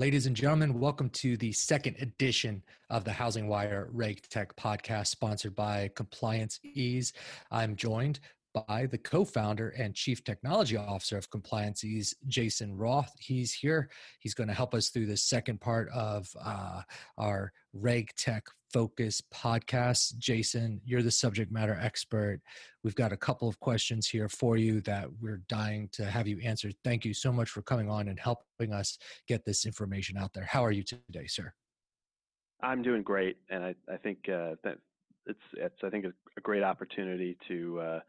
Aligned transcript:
Ladies 0.00 0.24
and 0.24 0.34
gentlemen, 0.34 0.80
welcome 0.80 1.10
to 1.10 1.36
the 1.36 1.52
second 1.52 1.94
edition 2.00 2.62
of 2.88 3.04
the 3.04 3.10
HousingWire 3.10 3.88
Reg 3.92 4.22
Tech 4.30 4.56
podcast, 4.56 5.08
sponsored 5.08 5.54
by 5.54 5.90
ComplianceEase. 5.94 7.12
I'm 7.50 7.76
joined 7.76 8.18
by 8.52 8.86
the 8.90 8.98
co-founder 8.98 9.70
and 9.70 9.94
chief 9.94 10.24
technology 10.24 10.76
officer 10.76 11.16
of 11.16 11.30
ComplianceEase, 11.30 12.14
Jason 12.26 12.76
Roth. 12.76 13.12
He's 13.18 13.52
here. 13.52 13.90
He's 14.18 14.34
going 14.34 14.48
to 14.48 14.54
help 14.54 14.74
us 14.74 14.88
through 14.88 15.06
the 15.06 15.16
second 15.16 15.60
part 15.60 15.88
of 15.90 16.28
uh, 16.42 16.82
our 17.18 17.52
Reg 17.72 18.10
Tech 18.16 18.44
Focus 18.72 19.22
podcast. 19.32 20.18
Jason, 20.18 20.80
you're 20.84 21.02
the 21.02 21.10
subject 21.10 21.52
matter 21.52 21.78
expert. 21.80 22.40
We've 22.84 22.94
got 22.94 23.12
a 23.12 23.16
couple 23.16 23.48
of 23.48 23.58
questions 23.60 24.06
here 24.08 24.28
for 24.28 24.56
you 24.56 24.80
that 24.82 25.08
we're 25.20 25.42
dying 25.48 25.88
to 25.92 26.04
have 26.04 26.26
you 26.26 26.40
answer. 26.40 26.70
Thank 26.84 27.04
you 27.04 27.14
so 27.14 27.32
much 27.32 27.50
for 27.50 27.62
coming 27.62 27.90
on 27.90 28.08
and 28.08 28.18
helping 28.18 28.72
us 28.72 28.98
get 29.26 29.44
this 29.44 29.66
information 29.66 30.16
out 30.16 30.32
there. 30.32 30.44
How 30.44 30.64
are 30.64 30.72
you 30.72 30.82
today, 30.82 31.26
sir? 31.26 31.52
I'm 32.62 32.82
doing 32.82 33.02
great, 33.02 33.38
and 33.48 33.64
I, 33.64 33.74
I 33.90 33.96
think 33.96 34.28
uh, 34.28 34.56
that 34.64 34.78
it's 35.26 35.40
it's 35.56 35.76
I 35.82 35.90
think 35.90 36.04
a 36.04 36.40
great 36.40 36.62
opportunity 36.62 37.36
to 37.48 37.80
uh, 37.80 38.00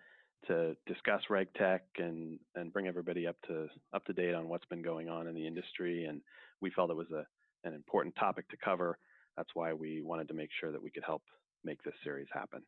to 0.51 0.75
discuss 0.85 1.21
RegTech 1.29 1.79
and 1.97 2.39
and 2.55 2.73
bring 2.73 2.87
everybody 2.87 3.27
up 3.27 3.37
to 3.47 3.67
up 3.93 4.05
to 4.05 4.13
date 4.13 4.33
on 4.33 4.49
what's 4.49 4.65
been 4.65 4.81
going 4.81 5.09
on 5.09 5.27
in 5.27 5.35
the 5.35 5.47
industry. 5.47 6.05
And 6.05 6.21
we 6.61 6.69
felt 6.71 6.91
it 6.91 6.95
was 6.95 7.11
a 7.11 7.25
an 7.67 7.73
important 7.73 8.15
topic 8.15 8.47
to 8.49 8.57
cover. 8.57 8.97
That's 9.37 9.49
why 9.53 9.73
we 9.73 10.01
wanted 10.01 10.27
to 10.27 10.33
make 10.33 10.49
sure 10.59 10.71
that 10.71 10.81
we 10.81 10.91
could 10.91 11.03
help 11.05 11.23
make 11.63 11.81
this 11.83 11.93
series 12.03 12.27
happen. 12.33 12.61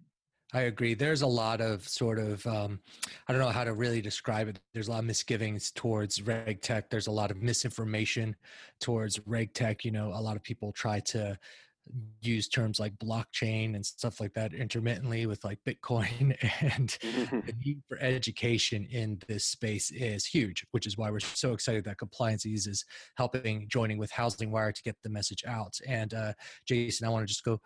I 0.53 0.61
agree. 0.61 0.93
There's 0.93 1.23
a 1.23 1.27
lot 1.27 1.61
of 1.61 1.87
sort 1.87 2.19
of, 2.19 2.45
um, 2.45 2.79
I 3.27 3.33
don't 3.33 3.41
know 3.41 3.49
how 3.49 3.63
to 3.63 3.73
really 3.73 4.01
describe 4.01 4.47
it. 4.47 4.59
There's 4.73 4.87
a 4.87 4.91
lot 4.91 4.99
of 4.99 5.05
misgivings 5.05 5.71
towards 5.71 6.19
RegTech. 6.19 6.83
There's 6.91 7.07
a 7.07 7.11
lot 7.11 7.31
of 7.31 7.41
misinformation 7.41 8.35
towards 8.79 9.17
RegTech. 9.19 9.83
You 9.83 9.89
know, 9.91 10.09
a 10.09 10.21
lot 10.21 10.35
of 10.35 10.43
people 10.43 10.71
try 10.71 10.99
to 10.99 11.39
use 12.21 12.47
terms 12.47 12.79
like 12.79 12.97
blockchain 12.97 13.75
and 13.75 13.85
stuff 13.85 14.19
like 14.19 14.33
that 14.33 14.53
intermittently 14.53 15.25
with 15.25 15.43
like 15.43 15.59
Bitcoin 15.67 16.35
and 16.61 16.97
the 17.01 17.53
need 17.65 17.81
for 17.87 17.97
education 17.99 18.87
in 18.89 19.19
this 19.27 19.45
space 19.45 19.91
is 19.91 20.25
huge, 20.25 20.65
which 20.71 20.87
is 20.87 20.97
why 20.97 21.11
we're 21.11 21.19
so 21.19 21.53
excited 21.53 21.83
that 21.85 21.97
ComplianceEase 21.97 22.67
is 22.67 22.85
helping 23.15 23.67
joining 23.67 23.97
with 23.97 24.11
HousingWire 24.11 24.73
to 24.73 24.83
get 24.83 24.95
the 25.03 25.09
message 25.09 25.43
out. 25.47 25.77
And 25.87 26.13
uh, 26.13 26.33
Jason, 26.67 27.07
I 27.07 27.09
want 27.09 27.23
to 27.23 27.27
just 27.27 27.43
go 27.43 27.59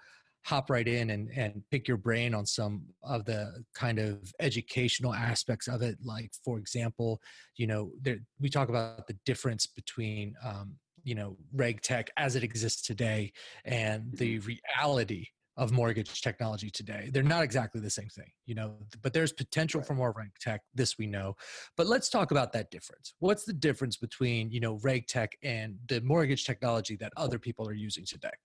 hop 0.45 0.69
right 0.69 0.87
in 0.87 1.09
and, 1.09 1.29
and 1.35 1.61
pick 1.71 1.87
your 1.87 1.97
brain 1.97 2.33
on 2.33 2.45
some 2.45 2.81
of 3.03 3.25
the 3.25 3.63
kind 3.75 3.99
of 3.99 4.31
educational 4.39 5.13
aspects 5.13 5.67
of 5.67 5.81
it. 5.81 5.97
Like, 6.03 6.31
for 6.43 6.57
example, 6.57 7.19
you 7.57 7.67
know, 7.67 7.91
there, 8.01 8.17
we 8.39 8.49
talk 8.49 8.69
about 8.69 9.07
the 9.07 9.17
difference 9.25 9.67
between 9.67 10.35
um, 10.43 10.75
you 11.07 11.15
know 11.15 11.37
reg 11.53 11.81
tech 11.81 12.09
as 12.17 12.35
it 12.35 12.43
exists 12.43 12.81
today 12.81 13.31
and 13.63 14.11
the 14.13 14.37
mm-hmm. 14.37 14.51
reality 14.79 15.25
of 15.55 15.71
mortgage 15.71 16.21
technology 16.21 16.69
today. 16.69 17.09
They're 17.11 17.23
not 17.23 17.43
exactly 17.43 17.81
the 17.81 17.89
same 17.89 18.09
thing 18.09 18.29
you 18.45 18.55
know 18.55 18.75
but 19.01 19.13
there's 19.13 19.31
potential 19.31 19.79
right. 19.79 19.87
for 19.87 19.93
more 19.93 20.13
reg 20.15 20.31
tech 20.39 20.61
this 20.75 20.97
we 20.97 21.07
know. 21.07 21.35
But 21.77 21.87
let's 21.87 22.09
talk 22.09 22.31
about 22.31 22.51
that 22.53 22.69
difference. 22.71 23.13
What's 23.19 23.45
the 23.45 23.53
difference 23.53 23.95
between 23.97 24.51
you 24.51 24.59
know 24.59 24.79
reg 24.83 25.07
tech 25.07 25.31
and 25.41 25.77
the 25.87 26.01
mortgage 26.01 26.45
technology 26.45 26.97
that 26.97 27.13
other 27.15 27.39
people 27.39 27.67
are 27.67 27.73
using 27.73 28.05
today? 28.05 28.37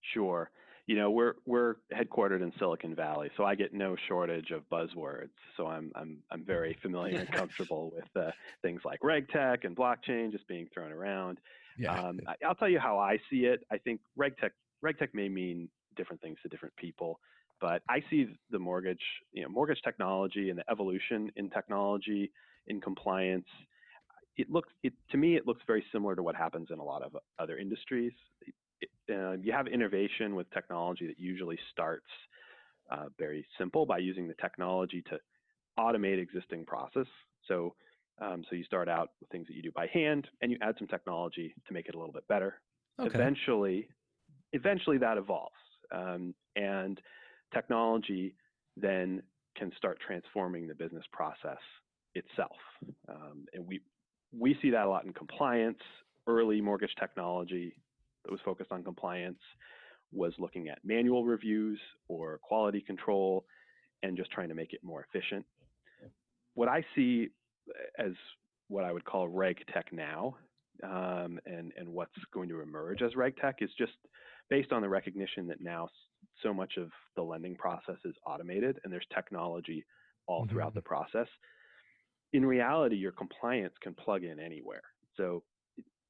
Sure 0.00 0.50
you 0.86 0.94
know, 0.94 1.10
we're 1.10 1.34
we're 1.46 1.76
headquartered 1.92 2.42
in 2.42 2.52
Silicon 2.58 2.94
Valley, 2.94 3.30
so 3.36 3.44
I 3.44 3.56
get 3.56 3.74
no 3.74 3.96
shortage 4.06 4.52
of 4.52 4.62
buzzwords. 4.70 5.30
So 5.56 5.66
I'm 5.66 5.90
I'm 5.96 6.18
I'm 6.30 6.44
very 6.44 6.78
familiar 6.80 7.18
and 7.18 7.32
comfortable 7.32 7.92
with 7.94 8.08
uh, 8.14 8.30
things 8.62 8.82
like 8.84 9.00
RegTech 9.00 9.64
and 9.64 9.76
blockchain 9.76 10.30
just 10.30 10.46
being 10.46 10.68
thrown 10.72 10.92
around. 10.92 11.38
Yeah. 11.76 11.92
Um, 11.92 12.20
I, 12.26 12.46
will 12.46 12.54
tell 12.54 12.68
you 12.68 12.78
how 12.78 12.98
I 12.98 13.18
see 13.28 13.46
it. 13.46 13.66
I 13.70 13.78
think 13.78 14.00
RegTech 14.16 14.50
RegTech 14.84 15.08
may 15.12 15.28
mean 15.28 15.68
different 15.96 16.22
things 16.22 16.38
to 16.44 16.48
different 16.48 16.76
people, 16.76 17.18
but 17.60 17.82
I 17.88 18.02
see 18.08 18.28
the 18.50 18.58
mortgage, 18.58 19.02
you 19.32 19.42
know, 19.42 19.48
mortgage 19.48 19.80
technology 19.82 20.50
and 20.50 20.58
the 20.58 20.70
evolution 20.70 21.32
in 21.34 21.50
technology 21.50 22.30
in 22.68 22.80
compliance 22.80 23.46
it 24.36 24.50
looks 24.50 24.68
it, 24.82 24.92
to 25.10 25.16
me 25.16 25.36
it 25.36 25.46
looks 25.46 25.62
very 25.66 25.84
similar 25.92 26.14
to 26.14 26.22
what 26.22 26.36
happens 26.36 26.68
in 26.70 26.78
a 26.78 26.84
lot 26.84 27.02
of 27.02 27.16
other 27.38 27.56
industries 27.56 28.12
uh, 29.10 29.32
you 29.32 29.52
have 29.52 29.66
innovation 29.66 30.34
with 30.34 30.50
technology 30.50 31.06
that 31.06 31.18
usually 31.18 31.58
starts 31.72 32.06
uh, 32.90 33.06
very 33.18 33.46
simple 33.58 33.86
by 33.86 33.98
using 33.98 34.28
the 34.28 34.34
technology 34.34 35.02
to 35.10 35.18
automate 35.78 36.18
existing 36.20 36.64
process. 36.64 37.06
So, 37.48 37.74
um, 38.20 38.44
so 38.48 38.56
you 38.56 38.64
start 38.64 38.88
out 38.88 39.10
with 39.20 39.28
things 39.30 39.46
that 39.48 39.54
you 39.54 39.62
do 39.62 39.72
by 39.72 39.88
hand, 39.88 40.26
and 40.40 40.50
you 40.50 40.58
add 40.62 40.74
some 40.78 40.88
technology 40.88 41.54
to 41.66 41.74
make 41.74 41.88
it 41.88 41.94
a 41.94 41.98
little 41.98 42.12
bit 42.12 42.26
better. 42.28 42.60
Okay. 42.98 43.14
Eventually, 43.14 43.88
eventually 44.52 44.98
that 44.98 45.18
evolves, 45.18 45.54
um, 45.92 46.34
and 46.56 47.00
technology 47.52 48.34
then 48.76 49.22
can 49.56 49.70
start 49.76 49.98
transforming 50.06 50.66
the 50.66 50.74
business 50.74 51.04
process 51.12 51.58
itself. 52.14 52.56
Um, 53.08 53.46
and 53.52 53.66
we 53.66 53.80
we 54.32 54.56
see 54.60 54.70
that 54.70 54.86
a 54.86 54.88
lot 54.88 55.04
in 55.04 55.12
compliance, 55.12 55.78
early 56.26 56.60
mortgage 56.60 56.94
technology, 56.98 57.74
that 58.26 58.32
was 58.32 58.40
focused 58.44 58.72
on 58.72 58.82
compliance 58.82 59.38
was 60.12 60.32
looking 60.38 60.68
at 60.68 60.78
manual 60.84 61.24
reviews 61.24 61.78
or 62.08 62.38
quality 62.42 62.80
control 62.80 63.44
and 64.02 64.16
just 64.16 64.30
trying 64.30 64.48
to 64.48 64.54
make 64.54 64.72
it 64.72 64.80
more 64.82 65.06
efficient. 65.08 65.44
What 66.54 66.68
I 66.68 66.84
see 66.94 67.28
as 67.98 68.12
what 68.68 68.84
I 68.84 68.92
would 68.92 69.04
call 69.04 69.28
reg 69.28 69.58
tech 69.72 69.92
now 69.92 70.36
um, 70.82 71.38
and, 71.46 71.72
and 71.76 71.88
what's 71.88 72.12
going 72.32 72.48
to 72.48 72.60
emerge 72.60 73.02
as 73.02 73.14
reg 73.14 73.36
tech 73.36 73.58
is 73.60 73.70
just 73.78 73.92
based 74.50 74.72
on 74.72 74.82
the 74.82 74.88
recognition 74.88 75.46
that 75.48 75.60
now 75.60 75.88
so 76.42 76.52
much 76.52 76.74
of 76.78 76.90
the 77.14 77.22
lending 77.22 77.54
process 77.54 77.96
is 78.04 78.14
automated 78.26 78.78
and 78.82 78.92
there's 78.92 79.06
technology 79.14 79.84
all 80.26 80.42
mm-hmm. 80.42 80.52
throughout 80.52 80.74
the 80.74 80.80
process. 80.80 81.28
In 82.32 82.44
reality, 82.44 82.96
your 82.96 83.12
compliance 83.12 83.74
can 83.80 83.94
plug 83.94 84.24
in 84.24 84.40
anywhere. 84.40 84.82
So 85.16 85.42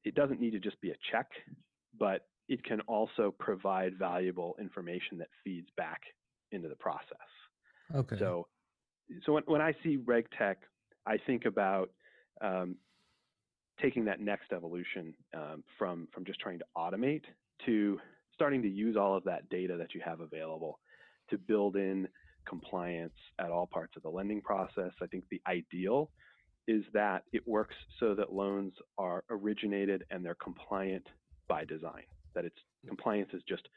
it 0.04 0.15
doesn't 0.15 0.41
need 0.41 0.53
to 0.53 0.60
just 0.60 0.81
be 0.81 0.91
a 0.91 0.97
check 1.10 1.27
but 1.99 2.27
it 2.49 2.62
can 2.65 2.81
also 2.83 3.34
provide 3.39 3.99
valuable 3.99 4.57
information 4.61 5.19
that 5.19 5.29
feeds 5.43 5.69
back 5.77 6.01
into 6.53 6.69
the 6.69 6.77
process. 6.77 7.17
Okay. 7.95 8.17
So, 8.19 8.47
so 9.25 9.33
when, 9.33 9.43
when 9.47 9.61
I 9.61 9.75
see 9.83 9.99
RegTech, 9.99 10.57
I 11.07 11.19
think 11.27 11.45
about 11.45 11.91
um, 12.41 12.77
taking 13.81 14.05
that 14.07 14.21
next 14.21 14.53
evolution 14.53 15.15
um, 15.34 15.62
from 15.79 16.09
from 16.12 16.25
just 16.25 16.41
trying 16.41 16.59
to 16.59 16.65
automate 16.77 17.23
to 17.65 17.99
starting 18.34 18.63
to 18.63 18.69
use 18.69 18.97
all 18.97 19.17
of 19.17 19.25
that 19.25 19.49
data 19.49 19.77
that 19.77 19.95
you 19.95 20.01
have 20.05 20.21
available 20.21 20.78
to 21.31 21.39
build 21.39 21.77
in 21.77 22.07
compliance 22.47 23.15
at 23.39 23.51
all 23.51 23.67
parts 23.67 23.95
of 23.97 24.03
the 24.03 24.09
lending 24.09 24.41
process. 24.41 24.93
I 25.03 25.07
think 25.07 25.25
the 25.31 25.41
ideal 25.49 26.11
is 26.69 26.84
that 26.93 27.23
it 27.33 27.47
works 27.47 27.75
so 28.01 28.15
that 28.15 28.33
loans 28.33 28.75
are 28.99 29.25
originated 29.31 30.05
and 30.11 30.25
they're 30.25 30.37
compliant 30.37 31.07
by 31.49 31.65
design, 31.65 32.05
that 32.34 32.45
it's 32.45 32.59
compliance 32.87 33.31
is 33.33 33.43
just 33.49 33.69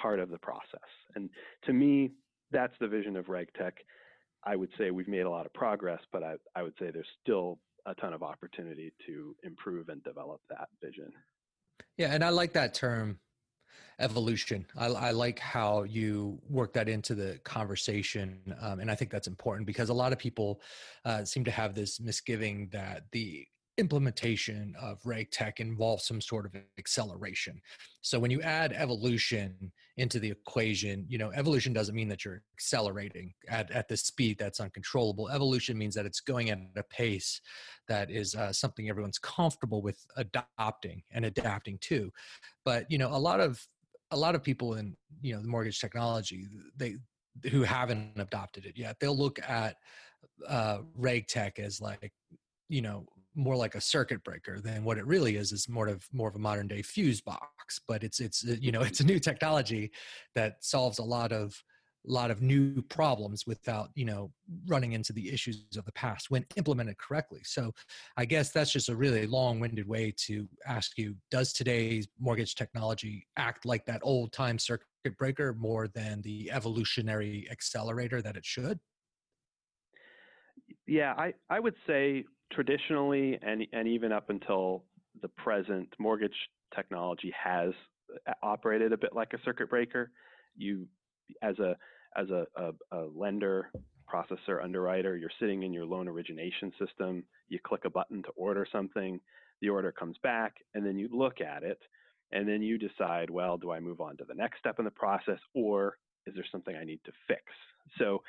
part 0.00 0.18
of 0.18 0.30
the 0.30 0.38
process. 0.38 0.80
And 1.14 1.28
to 1.64 1.72
me, 1.72 2.12
that's 2.50 2.74
the 2.80 2.88
vision 2.88 3.16
of 3.16 3.26
RegTech. 3.26 3.72
I 4.44 4.56
would 4.56 4.70
say 4.78 4.90
we've 4.90 5.08
made 5.08 5.20
a 5.20 5.30
lot 5.30 5.46
of 5.46 5.52
progress, 5.52 6.00
but 6.12 6.22
I, 6.22 6.34
I 6.56 6.62
would 6.62 6.74
say 6.78 6.90
there's 6.90 7.06
still 7.22 7.58
a 7.86 7.94
ton 7.94 8.12
of 8.12 8.22
opportunity 8.22 8.92
to 9.06 9.34
improve 9.42 9.88
and 9.88 10.02
develop 10.04 10.40
that 10.50 10.68
vision. 10.82 11.12
Yeah, 11.96 12.12
and 12.12 12.24
I 12.24 12.30
like 12.30 12.52
that 12.52 12.74
term 12.74 13.18
evolution. 13.98 14.66
I, 14.76 14.86
I, 14.86 15.10
like 15.10 15.38
how 15.38 15.84
you 15.84 16.40
work 16.48 16.72
that 16.74 16.88
into 16.88 17.14
the 17.14 17.38
conversation, 17.44 18.40
um, 18.60 18.80
and 18.80 18.90
I 18.90 18.94
think 18.94 19.10
that's 19.10 19.26
important 19.26 19.66
because 19.66 19.88
a 19.88 19.94
lot 19.94 20.12
of 20.12 20.18
people 20.18 20.60
uh, 21.04 21.24
seem 21.24 21.44
to 21.44 21.50
have 21.50 21.74
this 21.74 22.00
misgiving 22.00 22.68
that 22.72 23.04
the 23.12 23.46
implementation 23.82 24.74
of 24.80 25.02
RegTech 25.02 25.58
involves 25.58 26.04
some 26.06 26.20
sort 26.20 26.46
of 26.46 26.52
acceleration. 26.78 27.60
So 28.00 28.18
when 28.20 28.30
you 28.30 28.40
add 28.42 28.72
evolution 28.72 29.72
into 29.96 30.18
the 30.20 30.30
equation, 30.30 31.04
you 31.08 31.18
know, 31.18 31.30
evolution 31.34 31.72
doesn't 31.72 31.94
mean 32.00 32.08
that 32.08 32.24
you're 32.24 32.42
accelerating 32.56 33.34
at, 33.48 33.70
at 33.72 33.88
the 33.88 33.96
speed 33.96 34.36
that's 34.38 34.60
uncontrollable. 34.60 35.28
Evolution 35.28 35.76
means 35.76 35.94
that 35.96 36.06
it's 36.06 36.20
going 36.20 36.50
at 36.50 36.60
a 36.76 36.84
pace 36.84 37.40
that 37.88 38.10
is 38.10 38.34
uh, 38.36 38.52
something 38.52 38.88
everyone's 38.88 39.18
comfortable 39.18 39.82
with 39.82 39.98
adopting 40.16 41.02
and 41.10 41.24
adapting 41.24 41.76
to. 41.90 42.10
But, 42.64 42.86
you 42.88 42.98
know, 42.98 43.08
a 43.08 43.24
lot 43.28 43.40
of 43.40 43.60
a 44.12 44.16
lot 44.16 44.34
of 44.34 44.42
people 44.42 44.74
in, 44.74 44.94
you 45.22 45.34
know, 45.34 45.40
the 45.40 45.48
mortgage 45.48 45.80
technology, 45.80 46.46
they 46.76 46.96
who 47.50 47.62
haven't 47.62 48.20
adopted 48.20 48.66
it 48.66 48.76
yet, 48.76 48.96
they'll 49.00 49.16
look 49.16 49.38
at 49.48 49.76
uh, 50.46 50.78
RegTech 51.00 51.58
as 51.58 51.80
like 51.80 52.12
you 52.68 52.82
know 52.82 53.06
more 53.34 53.56
like 53.56 53.74
a 53.74 53.80
circuit 53.80 54.22
breaker 54.24 54.60
than 54.60 54.84
what 54.84 54.98
it 54.98 55.06
really 55.06 55.36
is 55.36 55.52
is 55.52 55.68
more 55.68 55.88
of 55.88 56.06
more 56.12 56.28
of 56.28 56.34
a 56.34 56.38
modern 56.38 56.66
day 56.68 56.82
fuse 56.82 57.20
box 57.20 57.80
but 57.88 58.04
it's 58.04 58.20
it's 58.20 58.46
uh, 58.46 58.56
you 58.60 58.72
know 58.72 58.82
it's 58.82 59.00
a 59.00 59.04
new 59.04 59.18
technology 59.18 59.90
that 60.34 60.56
solves 60.60 60.98
a 60.98 61.04
lot 61.04 61.32
of 61.32 61.54
lot 62.04 62.30
of 62.30 62.42
new 62.42 62.82
problems 62.82 63.46
without 63.46 63.90
you 63.94 64.04
know 64.04 64.32
running 64.66 64.92
into 64.92 65.12
the 65.12 65.32
issues 65.32 65.64
of 65.76 65.84
the 65.84 65.92
past 65.92 66.30
when 66.30 66.44
implemented 66.56 66.98
correctly. 66.98 67.40
So 67.44 67.72
i 68.16 68.24
guess 68.24 68.50
that's 68.50 68.72
just 68.72 68.88
a 68.88 68.96
really 68.96 69.26
long-winded 69.26 69.86
way 69.86 70.12
to 70.26 70.48
ask 70.66 70.98
you 70.98 71.14
does 71.30 71.52
today's 71.52 72.08
mortgage 72.18 72.54
technology 72.54 73.26
act 73.36 73.64
like 73.64 73.84
that 73.86 74.00
old 74.02 74.32
time 74.32 74.58
circuit 74.58 74.86
breaker 75.18 75.54
more 75.54 75.88
than 75.88 76.22
the 76.22 76.50
evolutionary 76.50 77.46
accelerator 77.50 78.22
that 78.22 78.36
it 78.36 78.44
should? 78.44 78.78
Yeah 80.86 81.14
i 81.16 81.32
i 81.50 81.60
would 81.60 81.74
say 81.86 82.24
traditionally 82.52 83.38
and 83.42 83.66
and 83.72 83.88
even 83.88 84.12
up 84.12 84.30
until 84.30 84.84
the 85.20 85.28
present 85.28 85.88
mortgage 85.98 86.36
technology 86.74 87.32
has 87.42 87.72
uh, 88.26 88.32
operated 88.42 88.92
a 88.92 88.96
bit 88.96 89.14
like 89.14 89.32
a 89.32 89.38
circuit 89.44 89.68
breaker 89.68 90.10
you 90.56 90.86
as 91.42 91.58
a 91.58 91.76
as 92.16 92.28
a, 92.30 92.46
a, 92.56 92.96
a 92.96 93.08
lender, 93.14 93.70
processor, 94.12 94.62
underwriter, 94.62 95.16
you're 95.16 95.30
sitting 95.40 95.62
in 95.62 95.72
your 95.72 95.86
loan 95.86 96.08
origination 96.08 96.72
system. 96.78 97.24
You 97.48 97.58
click 97.64 97.86
a 97.86 97.90
button 97.90 98.22
to 98.24 98.28
order 98.36 98.66
something, 98.70 99.18
the 99.60 99.70
order 99.70 99.92
comes 99.92 100.16
back, 100.22 100.56
and 100.74 100.84
then 100.84 100.98
you 100.98 101.08
look 101.10 101.40
at 101.40 101.62
it, 101.62 101.78
and 102.32 102.46
then 102.46 102.62
you 102.62 102.78
decide, 102.78 103.30
well, 103.30 103.56
do 103.56 103.70
I 103.70 103.80
move 103.80 104.00
on 104.00 104.16
to 104.18 104.24
the 104.24 104.34
next 104.34 104.58
step 104.58 104.78
in 104.78 104.84
the 104.84 104.90
process, 104.90 105.38
or 105.54 105.96
is 106.26 106.34
there 106.34 106.44
something 106.52 106.76
I 106.76 106.84
need 106.84 107.00
to 107.06 107.12
fix? 107.26 107.42
So 107.98 108.22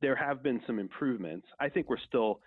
there 0.00 0.16
have 0.16 0.42
been 0.42 0.60
some 0.66 0.78
improvements. 0.78 1.46
I 1.60 1.68
think 1.68 1.88
we're 1.88 1.96
still 2.08 2.40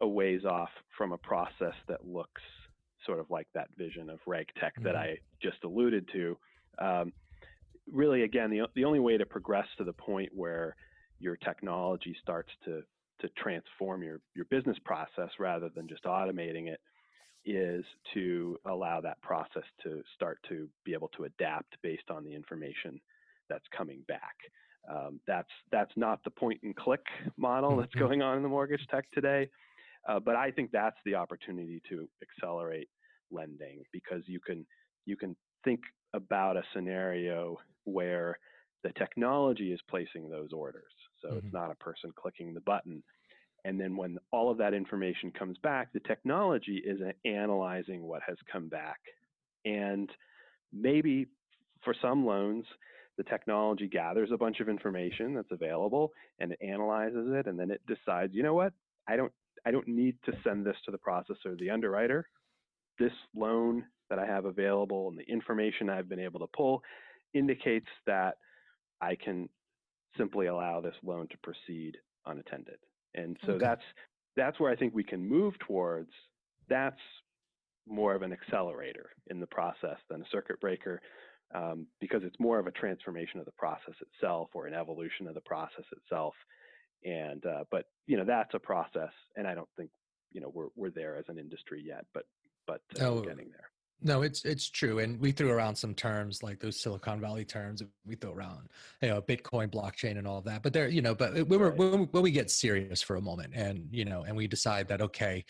a 0.00 0.06
ways 0.06 0.44
off 0.44 0.70
from 0.96 1.12
a 1.12 1.18
process 1.18 1.74
that 1.88 2.06
looks 2.06 2.42
sort 3.04 3.20
of 3.20 3.30
like 3.30 3.46
that 3.54 3.68
vision 3.76 4.10
of 4.10 4.18
RegTech 4.26 4.46
mm-hmm. 4.62 4.84
that 4.84 4.96
I 4.96 5.18
just 5.42 5.58
alluded 5.64 6.08
to. 6.12 6.36
Um, 6.78 7.12
really, 7.90 8.22
again, 8.22 8.50
the, 8.50 8.66
the 8.74 8.84
only 8.84 9.00
way 9.00 9.16
to 9.16 9.24
progress 9.24 9.66
to 9.78 9.84
the 9.84 9.92
point 9.92 10.30
where 10.34 10.76
your 11.18 11.36
technology 11.36 12.14
starts 12.20 12.50
to, 12.64 12.82
to 13.20 13.28
transform 13.38 14.02
your, 14.02 14.20
your 14.34 14.44
business 14.46 14.76
process 14.84 15.30
rather 15.38 15.70
than 15.74 15.88
just 15.88 16.04
automating 16.04 16.68
it 16.68 16.80
is 17.46 17.84
to 18.12 18.58
allow 18.66 19.00
that 19.00 19.20
process 19.22 19.62
to 19.82 20.02
start 20.14 20.38
to 20.48 20.68
be 20.84 20.92
able 20.92 21.08
to 21.16 21.24
adapt 21.24 21.76
based 21.82 22.10
on 22.10 22.24
the 22.24 22.34
information 22.34 23.00
that's 23.48 23.64
coming 23.76 24.02
back. 24.08 24.34
Um, 24.92 25.20
that's 25.26 25.48
that's 25.72 25.90
not 25.96 26.22
the 26.22 26.30
point 26.30 26.60
and 26.62 26.74
click 26.74 27.04
model 27.36 27.76
that's 27.76 27.90
mm-hmm. 27.90 28.00
going 28.00 28.22
on 28.22 28.36
in 28.36 28.42
the 28.42 28.48
mortgage 28.48 28.86
tech 28.90 29.10
today, 29.12 29.48
uh, 30.08 30.20
but 30.20 30.36
I 30.36 30.50
think 30.50 30.70
that's 30.72 30.96
the 31.04 31.14
opportunity 31.14 31.82
to 31.88 32.08
accelerate 32.22 32.88
lending 33.30 33.82
because 33.92 34.22
you 34.26 34.40
can 34.40 34.66
you 35.04 35.16
can 35.16 35.36
think 35.64 35.80
about 36.14 36.56
a 36.56 36.62
scenario 36.72 37.56
where 37.84 38.38
the 38.82 38.92
technology 38.92 39.72
is 39.72 39.80
placing 39.88 40.28
those 40.28 40.52
orders. 40.52 40.92
So 41.22 41.28
mm-hmm. 41.28 41.38
it's 41.38 41.52
not 41.52 41.70
a 41.70 41.76
person 41.76 42.12
clicking 42.16 42.54
the 42.54 42.60
button. 42.60 43.02
And 43.64 43.80
then 43.80 43.96
when 43.96 44.18
all 44.30 44.50
of 44.50 44.58
that 44.58 44.74
information 44.74 45.32
comes 45.32 45.58
back, 45.58 45.92
the 45.92 46.00
technology 46.00 46.82
is 46.84 47.00
analyzing 47.24 48.02
what 48.02 48.22
has 48.26 48.36
come 48.50 48.68
back. 48.68 49.00
And 49.64 50.08
maybe 50.72 51.26
for 51.82 51.94
some 52.00 52.24
loans, 52.24 52.64
the 53.18 53.24
technology 53.24 53.88
gathers 53.88 54.30
a 54.32 54.36
bunch 54.36 54.60
of 54.60 54.68
information 54.68 55.34
that's 55.34 55.50
available 55.50 56.12
and 56.38 56.52
it 56.52 56.58
analyzes 56.60 57.28
it 57.32 57.46
and 57.46 57.58
then 57.58 57.70
it 57.70 57.80
decides, 57.86 58.34
you 58.34 58.42
know 58.42 58.54
what? 58.54 58.72
I 59.08 59.16
don't 59.16 59.32
I 59.66 59.70
don't 59.72 59.88
need 59.88 60.16
to 60.24 60.32
send 60.44 60.64
this 60.64 60.76
to 60.84 60.90
the 60.90 60.98
processor 60.98 61.58
the 61.58 61.70
underwriter. 61.70 62.28
This 62.98 63.12
loan 63.34 63.84
that 64.08 64.18
I 64.18 64.26
have 64.26 64.44
available 64.44 65.08
and 65.08 65.18
the 65.18 65.30
information 65.30 65.90
I've 65.90 66.08
been 66.08 66.20
able 66.20 66.40
to 66.40 66.46
pull 66.56 66.82
indicates 67.34 67.88
that 68.06 68.36
I 69.00 69.16
can 69.16 69.48
simply 70.16 70.46
allow 70.46 70.80
this 70.80 70.94
loan 71.02 71.26
to 71.28 71.36
proceed 71.42 71.96
unattended. 72.24 72.78
And 73.14 73.36
so 73.44 73.52
okay. 73.52 73.64
that's 73.64 73.82
that's 74.36 74.60
where 74.60 74.70
I 74.70 74.76
think 74.76 74.94
we 74.94 75.04
can 75.04 75.26
move 75.26 75.54
towards. 75.66 76.10
That's 76.68 77.00
more 77.88 78.14
of 78.14 78.22
an 78.22 78.32
accelerator 78.32 79.10
in 79.28 79.40
the 79.40 79.46
process 79.46 79.96
than 80.10 80.22
a 80.22 80.28
circuit 80.30 80.60
breaker 80.60 81.00
um, 81.54 81.86
because 82.00 82.22
it's 82.24 82.38
more 82.38 82.58
of 82.58 82.66
a 82.66 82.72
transformation 82.72 83.38
of 83.40 83.46
the 83.46 83.52
process 83.52 83.94
itself 84.00 84.50
or 84.54 84.66
an 84.66 84.74
evolution 84.74 85.26
of 85.28 85.34
the 85.34 85.40
process 85.40 85.84
itself. 85.92 86.34
And 87.04 87.44
uh, 87.44 87.64
but 87.70 87.86
you 88.06 88.16
know 88.16 88.24
that's 88.24 88.54
a 88.54 88.58
process, 88.58 89.12
and 89.36 89.46
I 89.46 89.54
don't 89.54 89.68
think 89.76 89.90
you 90.32 90.40
know 90.40 90.50
we're 90.52 90.68
we're 90.74 90.90
there 90.90 91.16
as 91.16 91.24
an 91.28 91.38
industry 91.38 91.82
yet, 91.84 92.06
but 92.12 92.24
but 92.66 92.80
uh, 93.00 93.04
oh, 93.04 93.20
getting 93.20 93.50
there. 93.50 93.70
No, 94.02 94.20
it's 94.20 94.44
it's 94.44 94.68
true, 94.68 94.98
and 94.98 95.18
we 95.18 95.32
threw 95.32 95.50
around 95.50 95.74
some 95.74 95.94
terms 95.94 96.42
like 96.42 96.60
those 96.60 96.78
Silicon 96.78 97.18
Valley 97.18 97.46
terms. 97.46 97.82
We 98.04 98.14
throw 98.14 98.32
around, 98.32 98.68
you 99.00 99.08
know, 99.08 99.22
Bitcoin, 99.22 99.68
blockchain, 99.68 100.18
and 100.18 100.28
all 100.28 100.38
of 100.38 100.44
that. 100.44 100.62
But 100.62 100.74
there, 100.74 100.86
you 100.88 101.00
know, 101.00 101.14
but 101.14 101.32
when, 101.48 101.58
we're, 101.58 101.70
when, 101.70 102.00
when 102.10 102.22
we 102.22 102.30
get 102.30 102.50
serious 102.50 103.00
for 103.00 103.16
a 103.16 103.22
moment, 103.22 103.54
and 103.54 103.88
you 103.90 104.04
know, 104.04 104.24
and 104.24 104.36
we 104.36 104.46
decide 104.48 104.86
that 104.88 105.00
okay, 105.00 105.46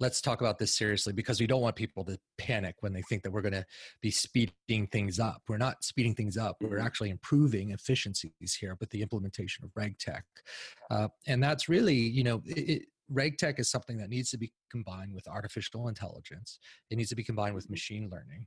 let's 0.00 0.20
talk 0.20 0.40
about 0.40 0.58
this 0.58 0.74
seriously 0.74 1.12
because 1.12 1.40
we 1.40 1.46
don't 1.46 1.60
want 1.60 1.76
people 1.76 2.04
to 2.06 2.18
panic 2.36 2.74
when 2.80 2.92
they 2.92 3.02
think 3.02 3.22
that 3.22 3.30
we're 3.30 3.42
going 3.42 3.52
to 3.52 3.64
be 4.02 4.10
speeding 4.10 4.88
things 4.90 5.20
up. 5.20 5.42
We're 5.48 5.56
not 5.56 5.84
speeding 5.84 6.16
things 6.16 6.36
up. 6.36 6.56
We're 6.60 6.70
mm-hmm. 6.70 6.86
actually 6.86 7.10
improving 7.10 7.70
efficiencies 7.70 8.54
here 8.58 8.76
with 8.80 8.90
the 8.90 9.02
implementation 9.02 9.64
of 9.64 9.70
RegTech, 9.80 10.22
uh, 10.90 11.08
and 11.28 11.40
that's 11.40 11.68
really, 11.68 11.94
you 11.94 12.24
know, 12.24 12.42
it, 12.44 12.86
RegTech 13.12 13.58
is 13.58 13.70
something 13.70 13.98
that 13.98 14.08
needs 14.08 14.30
to 14.30 14.38
be 14.38 14.52
combined 14.70 15.12
with 15.14 15.28
artificial 15.28 15.88
intelligence. 15.88 16.58
It 16.90 16.96
needs 16.96 17.10
to 17.10 17.16
be 17.16 17.24
combined 17.24 17.54
with 17.54 17.64
mm-hmm. 17.64 17.72
machine 17.72 18.08
learning 18.10 18.46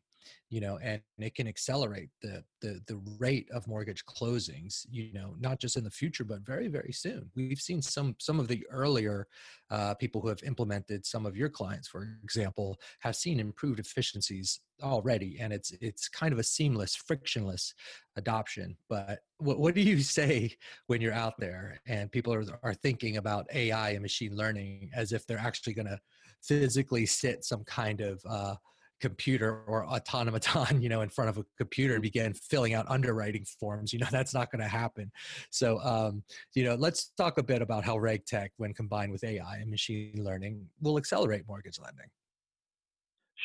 you 0.49 0.61
know 0.61 0.77
and 0.81 1.01
it 1.19 1.35
can 1.35 1.47
accelerate 1.47 2.09
the 2.21 2.43
the 2.61 2.79
the 2.87 2.99
rate 3.19 3.47
of 3.53 3.67
mortgage 3.67 4.05
closings 4.05 4.85
you 4.89 5.11
know 5.13 5.35
not 5.39 5.59
just 5.59 5.77
in 5.77 5.83
the 5.83 5.91
future 5.91 6.23
but 6.23 6.41
very 6.41 6.67
very 6.67 6.91
soon. 6.91 7.29
We've 7.35 7.59
seen 7.59 7.81
some 7.81 8.15
some 8.19 8.39
of 8.39 8.47
the 8.47 8.65
earlier 8.71 9.27
uh, 9.69 9.93
people 9.95 10.21
who 10.21 10.29
have 10.29 10.43
implemented 10.43 11.05
some 11.05 11.25
of 11.25 11.35
your 11.35 11.49
clients 11.49 11.87
for 11.87 12.07
example 12.23 12.79
have 12.99 13.15
seen 13.15 13.39
improved 13.39 13.79
efficiencies 13.79 14.61
already 14.83 15.37
and 15.39 15.51
it's 15.51 15.71
it's 15.81 16.07
kind 16.07 16.33
of 16.33 16.39
a 16.39 16.43
seamless 16.43 16.95
frictionless 16.95 17.73
adoption. 18.15 18.75
But 18.89 19.19
what, 19.37 19.59
what 19.59 19.75
do 19.75 19.81
you 19.81 19.99
say 20.17 20.55
when 20.87 21.01
you're 21.01 21.13
out 21.13 21.33
there 21.39 21.79
and 21.87 22.11
people 22.11 22.33
are, 22.33 22.45
are 22.63 22.73
thinking 22.73 23.17
about 23.17 23.47
ai 23.53 23.91
and 23.91 24.01
machine 24.01 24.35
learning 24.35 24.89
as 24.95 25.11
if 25.11 25.25
they're 25.25 25.37
actually 25.37 25.73
going 25.73 25.87
to 25.87 25.99
physically 26.41 27.05
sit 27.05 27.43
some 27.43 27.63
kind 27.63 28.01
of 28.01 28.21
uh, 28.27 28.55
computer 28.99 29.63
or 29.67 29.85
automaton 29.85 30.81
you 30.81 30.89
know 30.89 31.01
in 31.01 31.09
front 31.09 31.29
of 31.29 31.37
a 31.37 31.45
computer 31.57 31.93
and 31.93 32.03
mm-hmm. 32.03 32.07
begin 32.07 32.33
filling 32.33 32.73
out 32.73 32.85
underwriting 32.89 33.45
forms 33.59 33.93
you 33.93 33.99
know 33.99 34.07
that's 34.11 34.33
not 34.33 34.51
going 34.51 34.61
to 34.61 34.67
happen. 34.67 35.11
So 35.49 35.79
um, 35.81 36.23
you 36.53 36.63
know 36.63 36.75
let's 36.75 37.11
talk 37.17 37.37
a 37.37 37.43
bit 37.43 37.61
about 37.61 37.83
how 37.83 37.97
regtech 37.97 38.49
when 38.57 38.73
combined 38.73 39.11
with 39.11 39.23
ai 39.23 39.57
and 39.57 39.69
machine 39.69 40.23
learning 40.23 40.65
will 40.81 40.97
accelerate 40.97 41.43
mortgage 41.47 41.79
lending. 41.79 42.07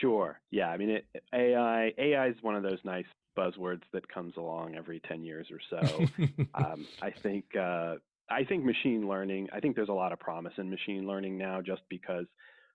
Sure 0.00 0.40
yeah 0.50 0.68
i 0.68 0.76
mean 0.76 0.90
it, 0.90 1.06
ai 1.34 1.92
ai 1.98 2.28
is 2.28 2.36
one 2.40 2.56
of 2.56 2.62
those 2.62 2.78
nice 2.84 3.04
buzzwords 3.36 3.82
that 3.92 4.06
comes 4.08 4.34
along 4.36 4.74
every 4.74 5.00
10 5.08 5.22
years 5.22 5.46
or 5.50 5.60
so. 5.70 6.06
Um, 6.54 6.86
i 7.00 7.10
think 7.10 7.44
uh, 7.58 7.96
i 8.30 8.44
think 8.44 8.64
machine 8.64 9.08
learning 9.08 9.48
i 9.52 9.60
think 9.60 9.76
there's 9.76 9.88
a 9.88 9.92
lot 9.92 10.12
of 10.12 10.18
promise 10.18 10.52
in 10.58 10.68
machine 10.70 11.06
learning 11.06 11.38
now 11.38 11.60
just 11.60 11.82
because 11.88 12.26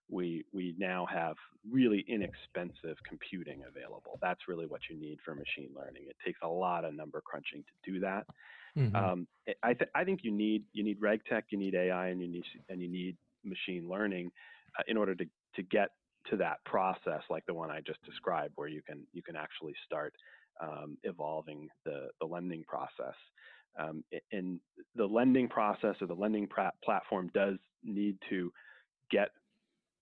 we 0.09 0.45
we 0.53 0.75
now 0.77 1.05
have 1.05 1.35
really 1.69 2.05
inexpensive 2.07 2.97
computing 3.07 3.63
available. 3.67 4.17
That's 4.21 4.47
really 4.47 4.65
what 4.65 4.81
you 4.89 4.97
need 4.97 5.19
for 5.23 5.35
machine 5.35 5.71
learning. 5.75 6.03
It 6.07 6.15
takes 6.25 6.39
a 6.41 6.47
lot 6.47 6.85
of 6.85 6.93
number 6.93 7.21
crunching 7.21 7.63
to 7.63 7.91
do 7.91 7.99
that. 8.01 8.25
Mm-hmm. 8.77 8.95
Um, 8.95 9.27
I, 9.63 9.73
th- 9.73 9.89
I 9.95 10.03
think 10.03 10.21
you 10.23 10.31
need 10.31 10.63
you 10.73 10.83
need 10.83 11.01
regtech, 11.01 11.43
you 11.49 11.57
need 11.57 11.75
AI, 11.75 12.07
and 12.07 12.21
you 12.21 12.27
need 12.27 12.43
and 12.69 12.81
you 12.81 12.87
need 12.87 13.17
machine 13.43 13.89
learning 13.89 14.31
uh, 14.77 14.83
in 14.87 14.97
order 14.97 15.15
to 15.15 15.25
to 15.55 15.63
get 15.63 15.89
to 16.29 16.37
that 16.37 16.63
process 16.65 17.21
like 17.29 17.45
the 17.45 17.53
one 17.53 17.71
I 17.71 17.81
just 17.81 18.01
described, 18.03 18.53
where 18.55 18.67
you 18.67 18.81
can 18.81 19.05
you 19.13 19.23
can 19.23 19.35
actually 19.35 19.73
start 19.85 20.13
um, 20.61 20.97
evolving 21.03 21.67
the 21.85 22.09
the 22.21 22.25
lending 22.25 22.63
process. 22.63 23.15
Um, 23.79 24.03
and 24.31 24.59
the 24.95 25.05
lending 25.05 25.47
process 25.47 25.95
or 26.01 26.07
the 26.07 26.15
lending 26.15 26.47
pra- 26.47 26.73
platform 26.83 27.29
does 27.35 27.57
need 27.83 28.17
to 28.27 28.51
get 29.11 29.29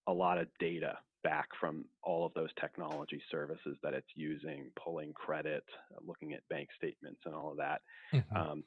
a 0.08 0.14
lot 0.14 0.38
of 0.38 0.48
data 0.60 0.98
back 1.24 1.50
from 1.60 1.86
all 2.04 2.24
of 2.24 2.34
those 2.36 2.50
technology 2.62 3.20
services 3.32 3.76
that 3.82 3.96
it's 3.96 4.08
using, 4.14 4.72
pulling 4.82 5.12
credit, 5.14 5.64
uh, 5.92 6.00
looking 6.06 6.34
at 6.34 6.48
bank 6.50 6.70
statements, 6.78 7.20
and 7.26 7.34
all 7.34 7.52
of 7.52 7.58
that. 7.58 7.82
Mm-hmm. 8.14 8.38
Um, 8.38 8.64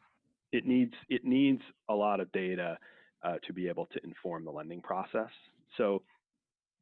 it 0.50 0.66
needs 0.66 0.94
it 1.08 1.24
needs 1.24 1.62
a 1.88 1.94
lot 1.94 2.20
of 2.20 2.30
data 2.32 2.76
uh, 3.22 3.36
to 3.46 3.52
be 3.52 3.68
able 3.68 3.86
to 3.86 4.00
inform 4.04 4.44
the 4.44 4.50
lending 4.50 4.80
process. 4.80 5.30
So, 5.76 6.02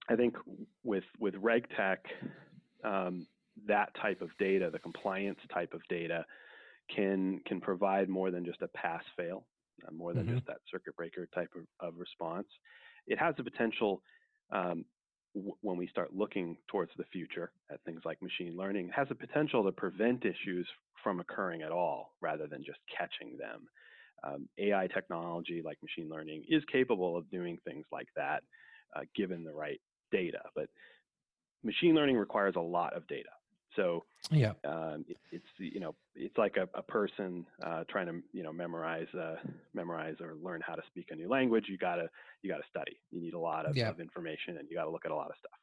I 0.09 0.17
think 0.17 0.35
with 0.83 1.05
with 1.19 1.35
RegTech, 1.35 1.99
um, 2.85 3.27
that 3.67 3.91
type 4.01 4.23
of 4.23 4.31
data, 4.39 4.71
the 4.73 4.79
compliance 4.79 5.41
type 5.53 5.75
of 5.75 5.83
data, 5.91 6.25
can 6.95 7.41
can 7.47 7.61
provide 7.61 8.09
more 8.09 8.31
than 8.31 8.47
just 8.47 8.63
a 8.63 8.69
pass 8.69 9.03
fail, 9.17 9.45
uh, 9.87 9.93
more 9.93 10.15
than 10.15 10.25
mm-hmm. 10.25 10.37
just 10.37 10.47
that 10.47 10.59
circuit 10.71 10.97
breaker 10.97 11.29
type 11.35 11.51
of, 11.55 11.89
of 11.89 11.99
response. 11.99 12.47
It 13.07 13.19
has 13.19 13.35
the 13.37 13.45
potential 13.45 14.03
um, 14.53 14.85
w- 15.35 15.57
when 15.63 15.77
we 15.77 15.89
start 15.89 16.15
looking 16.15 16.57
towards 16.69 16.93
the 16.97 17.05
future 17.13 17.53
at 17.71 17.83
things 17.85 18.03
like 18.05 18.21
machine 18.23 18.57
learning, 18.57 18.91
has 18.95 19.09
the 19.09 19.15
potential 19.15 19.65
to 19.65 19.73
prevent 19.73 20.25
issues 20.25 20.69
from 21.03 21.21
occurring 21.21 21.63
at 21.63 21.73
all 21.73 22.15
rather 22.21 22.47
than 22.47 22.65
just 22.65 22.79
catching 22.97 23.37
them. 23.39 23.69
Um, 24.25 24.49
AI 24.59 24.89
technology 24.89 25.63
like 25.65 25.79
machine 25.83 26.11
learning 26.11 26.45
is 26.49 26.63
capable 26.73 27.17
of 27.17 27.31
doing 27.31 27.59
things 27.65 27.87
like 27.93 28.09
that 28.17 28.43
uh, 28.97 29.03
given 29.15 29.45
the 29.45 29.53
right 29.53 29.81
data. 30.11 30.41
But 30.55 30.69
machine 31.63 31.95
learning 31.95 32.17
requires 32.17 32.55
a 32.57 32.61
lot 32.61 32.95
of 32.97 33.07
data. 33.09 33.31
So 33.77 34.07
yeah, 34.31 34.55
um, 34.65 35.05
it, 35.09 35.19
it's 35.31 35.47
you 35.59 35.81
know 35.81 35.97
it's 36.15 36.37
like 36.39 36.57
a, 36.57 36.69
a 36.79 36.83
person 36.83 37.47
uh, 37.65 37.85
trying 37.91 38.07
to 38.07 38.23
you 38.33 38.43
know 38.43 38.53
memorize 38.53 39.09
uh, 39.15 39.37
memorize 39.75 40.17
or 40.21 40.37
learn 40.37 40.61
how 40.67 40.75
to 40.75 40.83
speak 40.89 41.07
a 41.11 41.17
new 41.17 41.29
language. 41.29 41.67
You 41.69 41.79
gotta 41.79 42.09
you 42.43 42.51
gotta 42.51 42.65
study. 42.71 43.01
You 43.11 43.21
need 43.21 43.35
a 43.35 43.39
lot 43.39 43.67
of, 43.67 43.77
yeah. 43.77 43.89
of 43.89 44.01
information, 44.01 44.59
and 44.59 44.69
you 44.71 44.77
gotta 44.77 44.91
look 44.91 45.05
at 45.05 45.13
a 45.13 45.17
lot 45.17 45.29
of 45.31 45.37
stuff. 45.39 45.59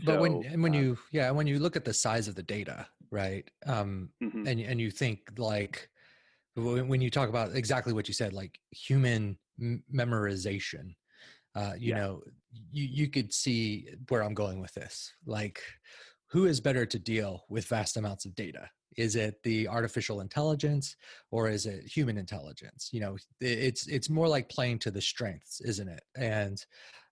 But 0.00 0.18
so, 0.18 0.20
when 0.20 0.44
and 0.44 0.62
when 0.62 0.72
um, 0.72 0.74
you 0.74 0.98
yeah 1.10 1.30
when 1.30 1.46
you 1.46 1.58
look 1.58 1.74
at 1.76 1.84
the 1.84 1.94
size 1.94 2.28
of 2.28 2.34
the 2.36 2.42
data, 2.42 2.88
right? 3.10 3.50
Um, 3.66 4.12
mhm, 4.20 4.44
and 4.44 4.60
and 4.60 4.80
you 4.80 4.90
think 4.90 5.38
like 5.38 5.90
when 6.54 6.88
when 6.88 7.00
you 7.02 7.10
talk 7.10 7.28
about 7.28 7.56
exactly 7.56 7.92
what 7.92 8.08
you 8.08 8.14
said, 8.14 8.32
like 8.34 8.60
human 8.72 9.38
m- 9.60 9.84
memorization, 9.94 10.96
uh, 11.54 11.74
you 11.78 11.92
Yeah. 11.92 11.94
know, 11.94 12.22
you 12.72 12.84
you 12.86 13.10
could 13.10 13.32
see 13.34 13.90
where 14.08 14.22
I'm 14.24 14.34
going 14.34 14.60
with 14.60 14.74
this. 14.74 15.14
Like, 15.26 15.62
who 16.30 16.46
is 16.46 16.60
better 16.60 16.86
to 16.86 16.98
deal 16.98 17.44
with 17.48 17.66
vast 17.66 17.96
amounts 17.96 18.24
of 18.24 18.34
data? 18.34 18.68
Is 18.96 19.16
it 19.16 19.42
the 19.44 19.68
artificial 19.68 20.20
intelligence 20.20 20.96
or 21.30 21.48
is 21.48 21.66
it 21.66 21.84
human 21.84 22.18
intelligence? 22.18 22.88
You 22.92 23.00
know, 23.00 23.16
it's 23.40 23.86
it's 23.86 24.10
more 24.10 24.28
like 24.28 24.48
playing 24.48 24.80
to 24.80 24.90
the 24.90 25.00
strengths, 25.00 25.60
isn't 25.60 25.88
it? 25.88 26.02
And 26.16 26.64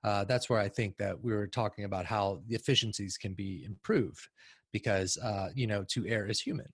uh, 0.03 0.25
that's 0.25 0.51
where 0.51 0.61
I 0.61 0.69
think 0.69 0.97
that 0.99 1.23
we 1.23 1.33
were 1.33 1.47
talking 1.47 1.85
about 1.85 2.07
how 2.07 2.43
the 2.49 2.57
efficiencies 2.57 3.17
can 3.17 3.35
be 3.35 3.65
improved 3.65 4.29
because 4.73 5.17
uh, 5.19 5.49
you 5.55 5.67
know 5.67 5.85
to 5.89 6.07
err 6.07 6.27
is 6.27 6.41
human 6.41 6.67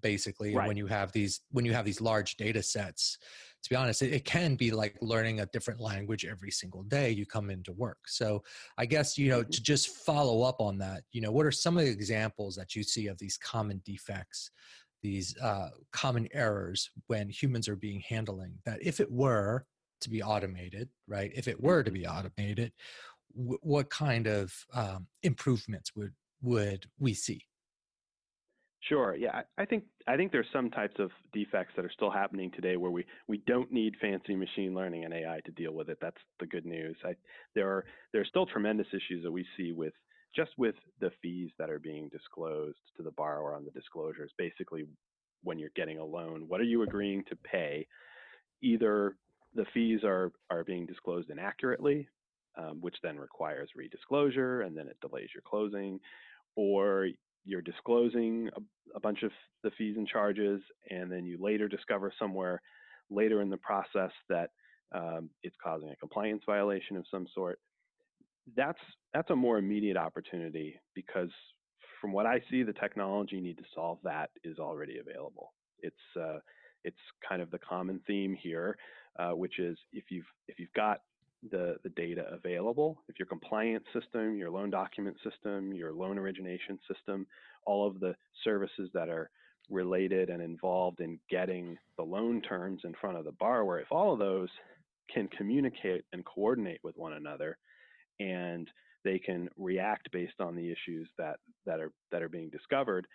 basically 0.00 0.56
and 0.56 0.66
when 0.66 0.76
you 0.76 0.86
have 0.86 1.12
these 1.12 1.40
when 1.50 1.64
you 1.64 1.72
have 1.72 1.84
these 1.84 2.00
large 2.00 2.36
data 2.36 2.62
sets 2.62 3.18
to 3.62 3.70
be 3.70 3.76
honest 3.76 4.02
it, 4.02 4.12
it 4.12 4.24
can 4.24 4.54
be 4.54 4.70
like 4.70 4.96
learning 5.00 5.40
a 5.40 5.46
different 5.46 5.80
language 5.80 6.24
every 6.24 6.50
single 6.50 6.82
day 6.84 7.10
you 7.10 7.26
come 7.26 7.50
into 7.50 7.72
work 7.72 7.98
so 8.06 8.42
i 8.78 8.86
guess 8.86 9.16
you 9.18 9.28
know 9.28 9.42
Mhm. 9.42 9.50
to 9.50 9.62
just 9.62 9.88
follow 9.88 10.42
up 10.42 10.60
on 10.60 10.78
that 10.78 11.02
you 11.12 11.20
know 11.20 11.32
what 11.32 11.46
are 11.46 11.52
some 11.52 11.76
of 11.78 11.84
the 11.84 11.90
examples 11.90 12.54
that 12.56 12.74
you 12.74 12.82
see 12.82 13.06
of 13.06 13.18
these 13.18 13.36
common 13.38 13.80
defects 13.84 14.50
these 15.00 15.36
uh, 15.38 15.70
common 15.92 16.26
errors 16.32 16.90
when 17.06 17.28
humans 17.28 17.68
are 17.68 17.76
being 17.76 18.00
handling 18.00 18.58
that 18.64 18.82
if 18.82 18.98
it 18.98 19.10
were 19.10 19.64
to 20.00 20.10
be 20.10 20.22
automated 20.22 20.88
right 21.06 21.30
if 21.34 21.46
it 21.48 21.60
were 21.60 21.82
to 21.82 21.90
Mhm. 21.90 21.92
be 21.92 22.06
automated 22.06 22.72
w- 23.36 23.58
what 23.62 23.90
kind 23.90 24.26
of 24.26 24.54
um, 24.74 25.06
improvements 25.22 25.94
would 25.96 26.14
would 26.42 26.86
we 26.98 27.14
see 27.14 27.42
Sure. 28.80 29.16
Yeah, 29.16 29.42
I 29.58 29.64
think 29.64 29.84
I 30.06 30.16
think 30.16 30.30
there's 30.30 30.46
some 30.52 30.70
types 30.70 30.94
of 31.00 31.10
defects 31.32 31.74
that 31.76 31.84
are 31.84 31.90
still 31.90 32.10
happening 32.10 32.50
today 32.52 32.76
where 32.76 32.92
we 32.92 33.04
we 33.26 33.38
don't 33.38 33.72
need 33.72 33.96
fancy 34.00 34.36
machine 34.36 34.72
learning 34.74 35.04
and 35.04 35.12
AI 35.12 35.40
to 35.46 35.50
deal 35.52 35.72
with 35.72 35.88
it. 35.88 35.98
That's 36.00 36.20
the 36.38 36.46
good 36.46 36.64
news. 36.64 36.96
I, 37.04 37.16
there 37.54 37.68
are 37.70 37.84
there 38.12 38.22
are 38.22 38.26
still 38.26 38.46
tremendous 38.46 38.86
issues 38.92 39.24
that 39.24 39.32
we 39.32 39.44
see 39.56 39.72
with 39.72 39.94
just 40.34 40.52
with 40.58 40.76
the 41.00 41.10
fees 41.22 41.50
that 41.58 41.70
are 41.70 41.80
being 41.80 42.08
disclosed 42.08 42.78
to 42.96 43.02
the 43.02 43.10
borrower 43.10 43.54
on 43.56 43.64
the 43.64 43.72
disclosures. 43.72 44.32
Basically, 44.38 44.84
when 45.42 45.58
you're 45.58 45.70
getting 45.74 45.98
a 45.98 46.04
loan, 46.04 46.46
what 46.46 46.60
are 46.60 46.64
you 46.64 46.82
agreeing 46.82 47.24
to 47.24 47.36
pay? 47.36 47.86
Either 48.62 49.16
the 49.54 49.66
fees 49.74 50.00
are 50.04 50.32
are 50.50 50.64
being 50.64 50.86
disclosed 50.86 51.30
inaccurately, 51.30 52.08
um, 52.56 52.80
which 52.80 52.96
then 53.02 53.18
requires 53.18 53.70
redisclosure, 53.76 54.62
and 54.66 54.76
then 54.76 54.88
it 54.88 54.98
delays 55.00 55.30
your 55.34 55.42
closing, 55.46 56.00
or 56.56 57.08
you're 57.44 57.62
disclosing 57.62 58.50
a, 58.56 58.96
a 58.96 59.00
bunch 59.00 59.22
of 59.22 59.30
the 59.62 59.70
fees 59.76 59.96
and 59.96 60.06
charges, 60.06 60.60
and 60.90 61.10
then 61.10 61.24
you 61.24 61.38
later 61.40 61.68
discover 61.68 62.12
somewhere 62.18 62.60
later 63.10 63.40
in 63.40 63.50
the 63.50 63.56
process 63.56 64.10
that 64.28 64.50
um, 64.94 65.30
it's 65.42 65.56
causing 65.62 65.90
a 65.90 65.96
compliance 65.96 66.42
violation 66.46 66.96
of 66.96 67.04
some 67.10 67.26
sort. 67.34 67.58
That's 68.56 68.78
that's 69.12 69.30
a 69.30 69.36
more 69.36 69.58
immediate 69.58 69.96
opportunity 69.96 70.80
because 70.94 71.30
from 72.00 72.12
what 72.12 72.26
I 72.26 72.40
see, 72.50 72.62
the 72.62 72.72
technology 72.72 73.36
you 73.36 73.42
need 73.42 73.58
to 73.58 73.64
solve 73.74 73.98
that 74.04 74.30
is 74.44 74.58
already 74.58 74.98
available. 74.98 75.52
It's 75.80 75.96
uh, 76.18 76.38
it's 76.84 76.96
kind 77.28 77.42
of 77.42 77.50
the 77.50 77.58
common 77.58 78.00
theme 78.06 78.34
here, 78.40 78.76
uh, 79.18 79.30
which 79.30 79.58
is 79.58 79.76
if 79.92 80.04
you've 80.10 80.26
if 80.46 80.58
you've 80.58 80.72
got 80.74 81.00
the, 81.50 81.76
the 81.82 81.90
data 81.90 82.24
available, 82.32 83.02
if 83.08 83.18
your 83.18 83.26
compliance 83.26 83.84
system, 83.92 84.36
your 84.36 84.50
loan 84.50 84.70
document 84.70 85.16
system, 85.22 85.72
your 85.72 85.92
loan 85.92 86.18
origination 86.18 86.78
system, 86.92 87.26
all 87.64 87.86
of 87.86 88.00
the 88.00 88.14
services 88.44 88.90
that 88.94 89.08
are 89.08 89.30
related 89.70 90.30
and 90.30 90.42
involved 90.42 91.00
in 91.00 91.18
getting 91.30 91.78
the 91.96 92.02
loan 92.02 92.40
terms 92.42 92.80
in 92.84 92.94
front 93.00 93.16
of 93.16 93.24
the 93.24 93.32
borrower, 93.32 93.80
if 93.80 93.90
all 93.90 94.12
of 94.12 94.18
those 94.18 94.48
can 95.12 95.28
communicate 95.28 96.04
and 96.12 96.24
coordinate 96.24 96.80
with 96.82 96.96
one 96.96 97.14
another 97.14 97.56
and 98.20 98.68
they 99.04 99.18
can 99.18 99.48
react 99.56 100.10
based 100.10 100.40
on 100.40 100.56
the 100.56 100.70
issues 100.70 101.08
that, 101.18 101.38
that 101.66 101.80
are 101.80 101.92
that 102.10 102.22
are 102.22 102.28
being 102.28 102.50
discovered, 102.50 103.06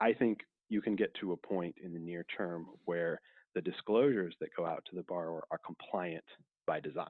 I 0.00 0.12
think 0.12 0.40
you 0.68 0.80
can 0.80 0.96
get 0.96 1.14
to 1.20 1.32
a 1.32 1.36
point 1.36 1.74
in 1.82 1.92
the 1.92 2.00
near 2.00 2.24
term 2.36 2.66
where 2.84 3.20
the 3.54 3.60
disclosures 3.60 4.34
that 4.40 4.54
go 4.56 4.66
out 4.66 4.84
to 4.90 4.96
the 4.96 5.02
borrower 5.02 5.44
are 5.50 5.60
compliant 5.64 6.24
by 6.66 6.80
design. 6.80 7.06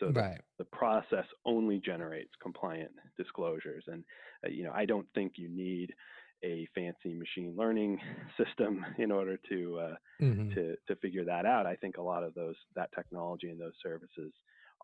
So 0.00 0.12
the, 0.12 0.24
right 0.24 0.42
the 0.58 0.64
process 0.66 1.26
only 1.46 1.78
generates 1.80 2.32
compliant 2.42 2.92
disclosures. 3.16 3.84
And 3.86 4.04
uh, 4.44 4.50
you 4.50 4.64
know, 4.64 4.72
I 4.74 4.86
don't 4.86 5.08
think 5.14 5.34
you 5.36 5.48
need 5.48 5.94
a 6.44 6.66
fancy 6.74 7.14
machine 7.14 7.54
learning 7.56 8.00
system 8.38 8.84
in 8.98 9.12
order 9.12 9.38
to 9.50 9.78
uh, 9.80 9.96
Mhm. 10.20 10.54
to 10.54 10.76
to 10.88 10.96
figure 10.96 11.24
that 11.24 11.46
out. 11.46 11.66
I 11.66 11.76
think 11.76 11.96
a 11.96 12.02
lot 12.02 12.24
of 12.24 12.34
those 12.34 12.56
that 12.74 12.90
technology 12.94 13.50
and 13.50 13.60
those 13.60 13.74
services 13.82 14.32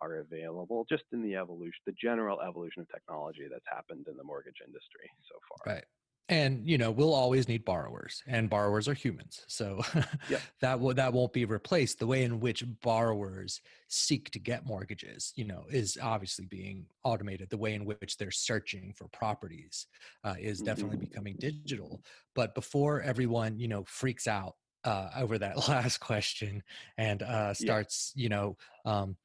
are 0.03 0.17
available 0.19 0.85
just 0.89 1.05
in 1.13 1.23
the 1.23 1.37
evolution, 1.37 1.81
the 1.87 1.93
general 1.93 2.41
evolution 2.43 2.83
of 2.83 2.89
technology 2.89 3.47
that's 3.51 3.65
happened 3.67 4.07
in 4.09 4.17
the 4.17 4.25
mortgage 4.25 4.61
industry 4.65 5.11
so 5.33 5.39
far. 5.49 5.67
Right. 5.67 5.87
And 6.29 6.69
you 6.69 6.77
know, 6.77 6.91
we'll 6.91 7.15
always 7.15 7.47
need 7.47 7.65
borrowers, 7.65 8.21
and 8.27 8.51
borrowers 8.51 8.89
are 8.89 8.95
humans. 8.95 9.45
So 9.47 9.81
Yep. 10.27 10.47
that 10.61 10.81
will 10.81 10.93
that 10.95 11.13
won't 11.13 11.33
be 11.33 11.45
replaced. 11.45 12.01
The 12.01 12.07
way 12.09 12.25
in 12.25 12.41
which 12.41 12.65
borrowers 12.83 13.61
seek 13.89 14.31
to 14.33 14.41
get 14.41 14.67
mortgages, 14.67 15.33
you 15.37 15.45
know, 15.45 15.67
is 15.71 15.97
obviously 16.03 16.47
being 16.47 16.89
automated. 17.05 17.51
The 17.51 17.59
way 17.59 17.75
in 17.75 17.85
which 17.85 18.17
they're 18.17 18.33
searching 18.33 18.93
for 18.93 19.07
properties 19.09 19.87
uh, 20.25 20.35
is 20.39 20.63
definitely 20.63 20.97
Mhm. 20.97 21.07
becoming 21.07 21.37
digital. 21.37 22.03
But 22.35 22.57
before 22.57 23.03
everyone, 23.03 23.61
you 23.61 23.69
know, 23.69 23.85
freaks 23.85 24.27
out 24.27 24.57
uh, 24.83 25.11
over 25.17 25.39
that 25.39 25.57
last 25.69 25.99
question 25.99 26.65
and 26.99 27.23
uh, 27.23 27.55
starts, 27.55 28.13
you 28.17 28.29
know, 28.29 28.57
um, 28.85 29.17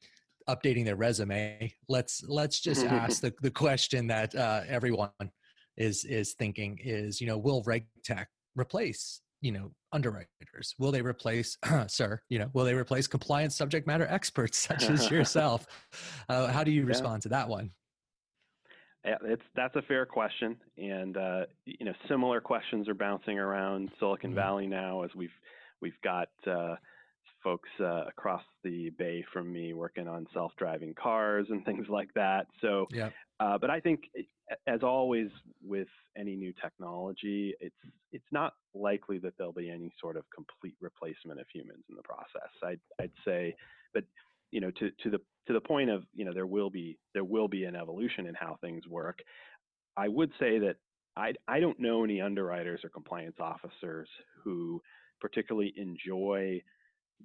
updating 0.50 0.86
their 0.86 0.96
resume, 0.96 1.74
let's 1.88 2.24
let's 2.24 2.60
just 2.60 2.84
ask 2.84 3.22
the 3.22 3.34
the 3.42 3.52
question 3.52 4.08
that 4.08 4.36
uh, 4.36 4.64
everyone 4.68 5.12
is 5.82 6.06
is 6.06 6.34
thinking 6.34 6.78
is 6.84 7.20
you 7.20 7.28
know 7.28 7.38
will 7.38 7.64
regtech 7.64 8.28
replace 8.56 9.22
you 9.42 9.52
know 9.52 9.72
underwriters 9.92 10.76
will 10.78 10.92
they 10.92 11.02
replace 11.02 11.58
sir 11.88 12.22
you 12.30 12.38
know 12.40 12.50
will 12.54 12.66
they 12.66 12.76
replace 12.76 13.08
compliance 13.08 13.56
subject 13.56 13.88
matter 13.88 14.08
experts 14.10 14.58
such 14.70 14.84
as 14.90 15.10
yourself 15.16 15.66
uh, 16.30 16.48
how 16.48 16.64
do 16.64 16.72
you 16.72 16.82
Yeah. 16.82 16.88
respond 16.88 17.22
to 17.24 17.30
that 17.30 17.48
one 17.50 17.72
Yeah, 19.04 19.18
it's 19.24 19.48
that's 19.56 19.76
a 19.76 19.82
fair 19.82 20.06
question, 20.06 20.58
and 20.78 21.18
uh, 21.18 21.44
you 21.66 21.86
know 21.88 21.94
similar 22.08 22.40
questions 22.40 22.88
are 22.88 22.94
bouncing 22.94 23.40
around 23.40 23.90
Silicon 23.98 24.32
Mhm. 24.32 24.36
Valley 24.36 24.68
now 24.68 25.02
as 25.02 25.10
we've 25.16 25.38
we've 25.82 26.00
got 26.04 26.30
uh, 26.46 26.76
folks 27.44 27.70
uh, 27.80 28.04
across 28.08 28.44
the 28.64 28.92
bay 29.00 29.26
from 29.34 29.52
me 29.52 29.74
working 29.74 30.08
on 30.08 30.28
self-driving 30.34 30.94
cars 30.94 31.48
and 31.50 31.66
things 31.66 31.88
like 31.90 32.14
that. 32.14 32.46
So, 32.62 32.86
yeah 32.92 33.10
uh, 33.40 33.58
but 33.58 33.72
I 33.72 33.80
think 33.80 34.02
as 34.68 34.84
always 34.84 35.30
with 35.64 35.88
any 36.18 36.36
new 36.36 36.54
technology, 36.62 37.56
it's 37.60 37.76
it's 38.12 38.26
not 38.32 38.54
likely 38.74 39.18
that 39.20 39.34
there'll 39.38 39.54
be 39.54 39.70
any 39.70 39.94
sort 40.00 40.18
of 40.18 40.24
complete 40.34 40.76
replacement 40.82 41.40
of 41.40 41.48
humans 41.54 41.84
in 41.90 41.96
the 41.96 42.04
process. 42.04 42.52
I'd 42.64 42.80
I'd 43.00 43.12
say, 43.26 43.56
but 43.94 44.04
you 44.52 44.62
know 44.62 44.72
to 44.72 44.92
to 45.04 45.10
the 45.10 45.20
to 45.48 45.54
the 45.54 45.62
point 45.62 45.90
of 45.90 46.04
you 46.14 46.26
know 46.26 46.34
there 46.34 46.48
will 46.48 46.70
be 46.70 46.98
there 47.14 47.24
will 47.24 47.48
be 47.48 47.66
an 47.66 47.76
evolution 47.76 48.28
in 48.28 48.36
how 48.36 48.58
things 48.62 48.88
work. 48.88 49.20
I 49.98 50.08
would 50.08 50.32
say 50.40 50.60
that 50.60 50.78
I 51.16 51.34
I 51.48 51.60
don't 51.60 51.80
know 51.80 52.04
any 52.04 52.22
underwriters 52.22 52.82
or 52.84 52.90
compliance 52.90 53.38
officers 53.40 54.10
who 54.44 54.82
particularly 55.20 55.74
enjoy 55.78 56.62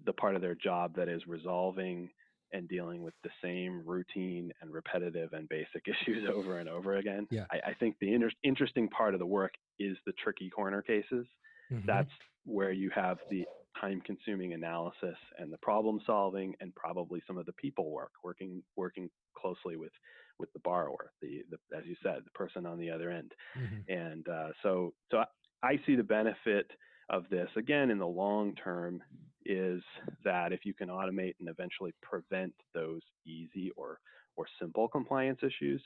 the 0.05 0.13
part 0.13 0.37
of 0.37 0.43
their 0.43 0.55
job 0.55 0.95
that 0.97 1.09
is 1.09 1.27
resolving 1.27 2.11
and 2.53 2.69
dealing 2.69 3.03
with 3.03 3.15
the 3.23 3.31
same 3.43 3.83
routine 3.85 4.53
and 4.61 4.73
repetitive 4.73 5.33
and 5.33 5.49
basic 5.49 5.87
issues 5.89 6.29
over 6.33 6.59
and 6.59 6.69
over 6.69 6.97
again. 6.97 7.27
Yeah. 7.31 7.45
I, 7.51 7.71
I 7.71 7.75
think 7.75 7.97
the 8.01 8.13
inter- 8.13 8.31
interesting 8.43 8.89
part 8.89 9.15
of 9.15 9.21
the 9.21 9.27
work 9.27 9.55
is 9.79 9.97
the 10.07 10.13
tricky 10.13 10.51
corner 10.51 10.83
cases 10.83 11.27
Mhm. 11.73 11.85
that's 11.85 12.11
where 12.45 12.71
you 12.71 12.91
have 12.91 13.19
the 13.29 13.45
time 13.81 14.01
consuming 14.03 14.53
analysis 14.55 15.17
and 15.39 15.53
the 15.53 15.59
problem 15.59 16.01
solving 16.07 16.55
and 16.61 16.73
probably 16.77 17.21
some 17.27 17.37
of 17.37 17.45
the 17.45 17.53
people 17.55 17.91
work 17.91 18.13
working 18.23 18.63
working 18.77 19.11
closely 19.37 19.77
with 19.77 19.91
with 20.39 20.53
the 20.53 20.61
borrower 20.61 21.13
the, 21.21 21.43
the 21.51 21.77
as 21.77 21.85
you 21.85 21.97
said 22.03 22.23
the 22.25 22.31
person 22.31 22.65
on 22.67 22.79
the 22.79 22.89
other 22.89 23.11
end 23.11 23.33
mm-hmm. 23.59 23.93
and 23.93 24.29
uh, 24.29 24.51
so 24.63 24.95
so 25.11 25.19
I, 25.19 25.27
I 25.63 25.81
see 25.87 25.97
the 25.97 26.05
benefit 26.05 26.71
of 27.11 27.29
this 27.31 27.51
again 27.57 27.91
in 27.91 27.99
the 27.99 28.07
long 28.07 28.55
term 28.55 29.03
is 29.49 29.83
that 30.25 30.53
if 30.53 30.65
you 30.65 30.75
can 30.75 30.89
automate 30.89 31.35
and 31.41 31.49
eventually 31.49 31.95
prevent 32.03 32.53
those 32.75 33.03
easy 33.27 33.71
or 33.77 34.01
or 34.37 34.47
simple 34.61 34.89
compliance 34.89 35.39
issues 35.43 35.83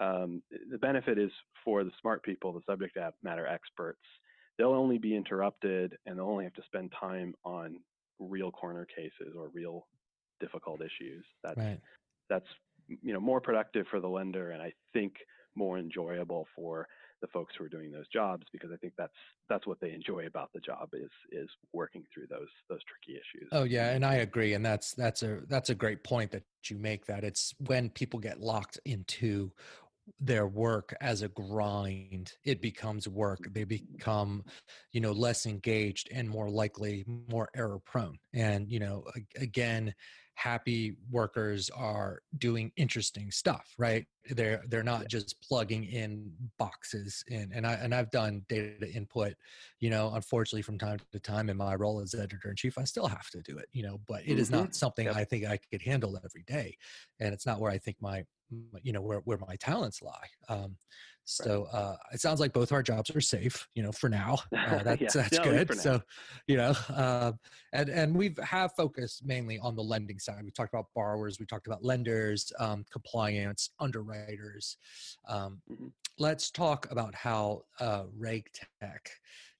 um, 0.00 0.42
the 0.70 0.78
benefit 0.78 1.18
is 1.18 1.30
for 1.64 1.84
the 1.84 1.92
smart 2.00 2.22
people 2.22 2.52
the 2.52 2.60
subject 2.66 2.96
matter 3.22 3.46
experts 3.46 4.00
they'll 4.58 4.72
only 4.72 4.98
be 4.98 5.14
interrupted 5.14 5.96
and 6.06 6.18
they'll 6.18 6.26
only 6.28 6.44
have 6.44 6.54
to 6.54 6.62
spend 6.66 6.92
time 6.98 7.34
on 7.44 7.78
real 8.18 8.50
corner 8.50 8.86
cases 8.86 9.34
or 9.36 9.48
real 9.52 9.86
difficult 10.40 10.80
issues. 10.80 11.24
That's 11.42 11.58
right. 11.58 11.80
that's 12.28 12.46
you 13.02 13.12
know 13.12 13.20
more 13.20 13.40
productive 13.40 13.86
for 13.90 14.00
the 14.00 14.08
lender 14.08 14.50
and 14.50 14.62
I 14.62 14.72
think 14.92 15.14
more 15.54 15.78
enjoyable 15.78 16.46
for 16.54 16.86
the 17.20 17.26
folks 17.28 17.54
who 17.56 17.64
are 17.64 17.68
doing 17.68 17.90
those 17.90 18.08
jobs 18.08 18.44
because 18.52 18.70
I 18.72 18.76
think 18.76 18.92
that's 18.98 19.12
that's 19.48 19.66
what 19.66 19.80
they 19.80 19.92
enjoy 19.92 20.26
about 20.26 20.50
the 20.54 20.60
job 20.60 20.88
is 20.92 21.10
is 21.32 21.48
working 21.72 22.04
through 22.12 22.26
those 22.28 22.48
those 22.68 22.80
tricky 22.84 23.18
issues. 23.18 23.48
Oh 23.52 23.64
yeah, 23.64 23.90
and 23.90 24.04
I 24.04 24.16
agree 24.16 24.54
and 24.54 24.64
that's 24.64 24.92
that's 24.92 25.22
a 25.22 25.40
that's 25.48 25.70
a 25.70 25.74
great 25.74 26.04
point 26.04 26.30
that 26.32 26.44
you 26.68 26.76
make 26.76 27.06
that 27.06 27.24
it's 27.24 27.54
when 27.66 27.90
people 27.90 28.20
get 28.20 28.40
locked 28.40 28.78
into 28.84 29.52
their 30.20 30.46
work 30.46 30.94
as 31.00 31.22
a 31.22 31.28
grind 31.28 32.32
it 32.44 32.60
becomes 32.60 33.08
work. 33.08 33.40
They 33.50 33.62
mm-hmm. 33.62 33.94
become 33.94 34.44
you 34.92 35.00
know 35.00 35.12
less 35.12 35.46
engaged 35.46 36.08
and 36.12 36.28
more 36.28 36.50
likely 36.50 37.04
more 37.28 37.48
error 37.56 37.80
prone 37.84 38.18
and 38.34 38.70
you 38.70 38.78
know 38.78 39.04
again 39.36 39.94
happy 40.34 40.94
workers 41.10 41.70
are 41.70 42.20
doing 42.36 42.70
interesting 42.76 43.30
stuff 43.30 43.66
right 43.78 44.06
they're 44.30 44.62
they're 44.68 44.82
not 44.82 45.08
just 45.08 45.40
plugging 45.40 45.84
in 45.84 46.30
boxes 46.58 47.24
in 47.28 47.50
and 47.54 47.66
i 47.66 47.74
and 47.74 47.94
i've 47.94 48.10
done 48.10 48.42
data 48.48 48.90
input 48.92 49.34
you 49.80 49.90
know 49.90 50.10
unfortunately 50.14 50.62
from 50.62 50.78
time 50.78 50.98
to 51.12 51.18
time 51.20 51.48
in 51.50 51.56
my 51.56 51.74
role 51.74 52.00
as 52.00 52.14
editor 52.14 52.50
in 52.50 52.56
chief 52.56 52.78
i 52.78 52.84
still 52.84 53.06
have 53.06 53.28
to 53.30 53.40
do 53.42 53.58
it 53.58 53.66
you 53.72 53.82
know 53.82 54.00
but 54.06 54.22
it 54.22 54.30
mm-hmm. 54.30 54.38
is 54.38 54.50
not 54.50 54.74
something 54.74 55.06
yep. 55.06 55.16
i 55.16 55.24
think 55.24 55.44
i 55.44 55.58
could 55.70 55.82
handle 55.82 56.18
every 56.24 56.44
day 56.46 56.76
and 57.20 57.32
it's 57.32 57.46
not 57.46 57.60
where 57.60 57.70
i 57.70 57.78
think 57.78 57.96
my 58.00 58.24
you 58.82 58.92
know 58.92 59.02
where, 59.02 59.20
where 59.20 59.38
my 59.38 59.56
talents 59.56 60.02
lie 60.02 60.28
um, 60.48 60.76
so 61.28 61.66
uh, 61.72 61.96
it 62.12 62.20
sounds 62.20 62.38
like 62.38 62.52
both 62.52 62.70
our 62.70 62.82
jobs 62.82 63.10
are 63.14 63.20
safe 63.20 63.66
you 63.74 63.82
know 63.82 63.90
for 63.90 64.08
now 64.08 64.38
uh, 64.56 64.82
that's, 64.82 65.14
yeah, 65.14 65.22
that's 65.22 65.38
good 65.40 65.74
so 65.78 66.00
you 66.46 66.56
know 66.56 66.72
uh, 66.90 67.32
and 67.72 67.88
and 67.88 68.14
we've 68.14 68.38
have 68.38 68.72
focused 68.76 69.26
mainly 69.26 69.58
on 69.58 69.74
the 69.74 69.82
lending 69.82 70.18
side 70.18 70.42
we 70.44 70.50
talked 70.52 70.72
about 70.72 70.86
borrowers 70.94 71.40
we 71.40 71.46
talked 71.46 71.66
about 71.66 71.84
lenders 71.84 72.52
um, 72.60 72.84
compliance 72.92 73.70
underwriters 74.16 74.76
um, 75.28 75.60
mm-hmm. 75.70 75.86
let's 76.18 76.50
talk 76.50 76.90
about 76.90 77.14
how 77.14 77.62
uh, 77.80 78.04
reg 78.16 78.48
tech 78.80 79.10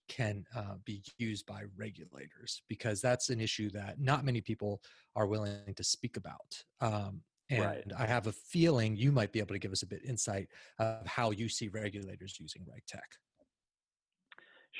can 0.09 0.45
uh, 0.57 0.75
be 0.85 1.03
used 1.19 1.47
by 1.47 1.63
regulators 1.77 2.63
because 2.69 3.01
that's 3.01 3.29
an 3.29 3.41
issue 3.41 3.69
that 3.71 4.01
not 4.01 4.25
many 4.25 4.41
people 4.41 4.81
are 5.17 5.27
willing 5.27 5.75
to 5.75 5.83
speak 5.83 6.17
about 6.17 6.63
um, 6.81 7.21
and 7.51 7.63
right. 7.63 7.85
I 7.97 8.07
have 8.07 8.27
a 8.27 8.33
feeling 8.33 8.97
you 8.97 9.13
might 9.13 9.33
be 9.33 9.39
able 9.39 9.55
to 9.55 9.59
give 9.59 9.73
us 9.73 9.83
a 9.83 9.87
bit 9.87 10.03
insight 10.05 10.49
of 10.79 11.07
how 11.07 11.31
you 11.31 11.49
see 11.49 11.69
regulators 11.69 12.39
using 12.41 12.63
RegTech. 12.63 12.99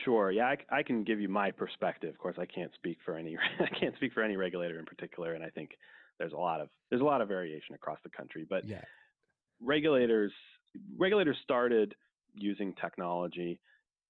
Sure. 0.05 0.31
Yeah, 0.31 0.47
I, 0.47 0.79
I, 0.79 0.83
can 0.83 1.05
give 1.05 1.21
you 1.21 1.29
my 1.29 1.51
perspective. 1.51 2.11
Of 2.11 2.19
course, 2.19 2.37
I 2.39 2.45
can't 2.45 2.73
speak 2.75 2.99
for 3.05 3.17
any 3.17 3.37
I 3.61 3.79
can't 3.79 3.95
speak 3.97 4.13
for 4.13 4.23
any 4.23 4.37
regulator 4.37 4.79
in 4.79 4.85
particular, 4.85 5.35
and 5.35 5.45
I 5.45 5.49
think 5.51 5.71
there's 6.19 6.33
a 6.33 6.37
lot 6.37 6.61
of 6.61 6.69
there's 6.91 7.03
a 7.03 7.05
lot 7.05 7.21
of 7.21 7.29
variation 7.29 7.75
across 7.75 7.99
the 8.03 8.11
country. 8.11 8.47
But 8.49 8.67
yeah. 8.67 8.83
Regulators 9.63 10.33
regulators 10.99 11.37
started 11.43 11.95
using 12.35 12.75
technology 12.75 13.59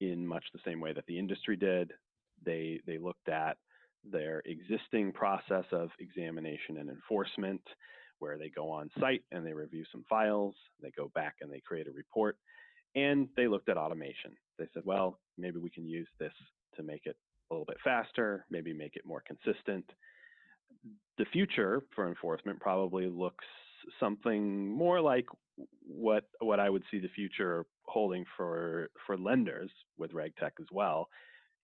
in 0.00 0.26
much 0.26 0.44
the 0.52 0.60
same 0.64 0.80
way 0.80 0.92
that 0.92 1.06
the 1.06 1.18
industry 1.18 1.56
did. 1.56 1.92
They 2.44 2.80
they 2.86 2.98
looked 2.98 3.28
at 3.28 3.56
their 4.04 4.42
existing 4.44 5.12
process 5.12 5.64
of 5.72 5.90
examination 5.98 6.78
and 6.78 6.88
enforcement 6.88 7.62
where 8.18 8.38
they 8.38 8.48
go 8.48 8.70
on 8.70 8.90
site 8.98 9.22
and 9.32 9.44
they 9.44 9.52
review 9.52 9.84
some 9.92 10.04
files, 10.08 10.54
they 10.80 10.90
go 10.96 11.10
back 11.14 11.36
and 11.40 11.52
they 11.52 11.60
create 11.60 11.86
a 11.86 11.92
report, 11.92 12.36
and 12.94 13.28
they 13.36 13.46
looked 13.46 13.68
at 13.68 13.76
automation. 13.76 14.32
They 14.58 14.66
said, 14.72 14.84
well, 14.86 15.18
maybe 15.36 15.58
we 15.58 15.70
can 15.70 15.86
use 15.86 16.08
this 16.18 16.32
to 16.76 16.82
make 16.82 17.04
it 17.04 17.16
a 17.50 17.54
little 17.54 17.66
bit 17.66 17.76
faster, 17.84 18.46
maybe 18.50 18.72
make 18.72 18.96
it 18.96 19.04
more 19.04 19.22
consistent. 19.26 19.84
The 21.18 21.26
future 21.32 21.82
for 21.94 22.08
enforcement 22.08 22.58
probably 22.60 23.06
looks 23.06 23.44
something 24.00 24.68
more 24.68 25.00
like 25.00 25.26
what 25.86 26.24
what 26.40 26.60
I 26.60 26.68
would 26.68 26.82
see 26.90 26.98
the 26.98 27.08
future 27.08 27.64
holding 27.84 28.24
for 28.36 28.90
for 29.06 29.16
lenders 29.16 29.70
with 29.96 30.12
RegTech 30.12 30.52
as 30.60 30.66
well, 30.70 31.08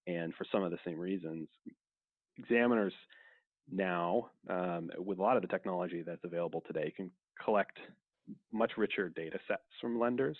and 0.06 0.34
for 0.34 0.46
some 0.50 0.62
of 0.62 0.70
the 0.70 0.78
same 0.84 0.98
reasons. 0.98 1.48
Examiners 2.38 2.94
now, 3.70 4.30
um, 4.48 4.90
with 4.98 5.18
a 5.18 5.22
lot 5.22 5.36
of 5.36 5.42
the 5.42 5.48
technology 5.48 6.02
that's 6.02 6.24
available 6.24 6.62
today, 6.66 6.92
can 6.96 7.10
collect 7.44 7.78
much 8.52 8.72
richer 8.76 9.08
data 9.10 9.38
sets 9.46 9.62
from 9.80 9.98
lenders 9.98 10.36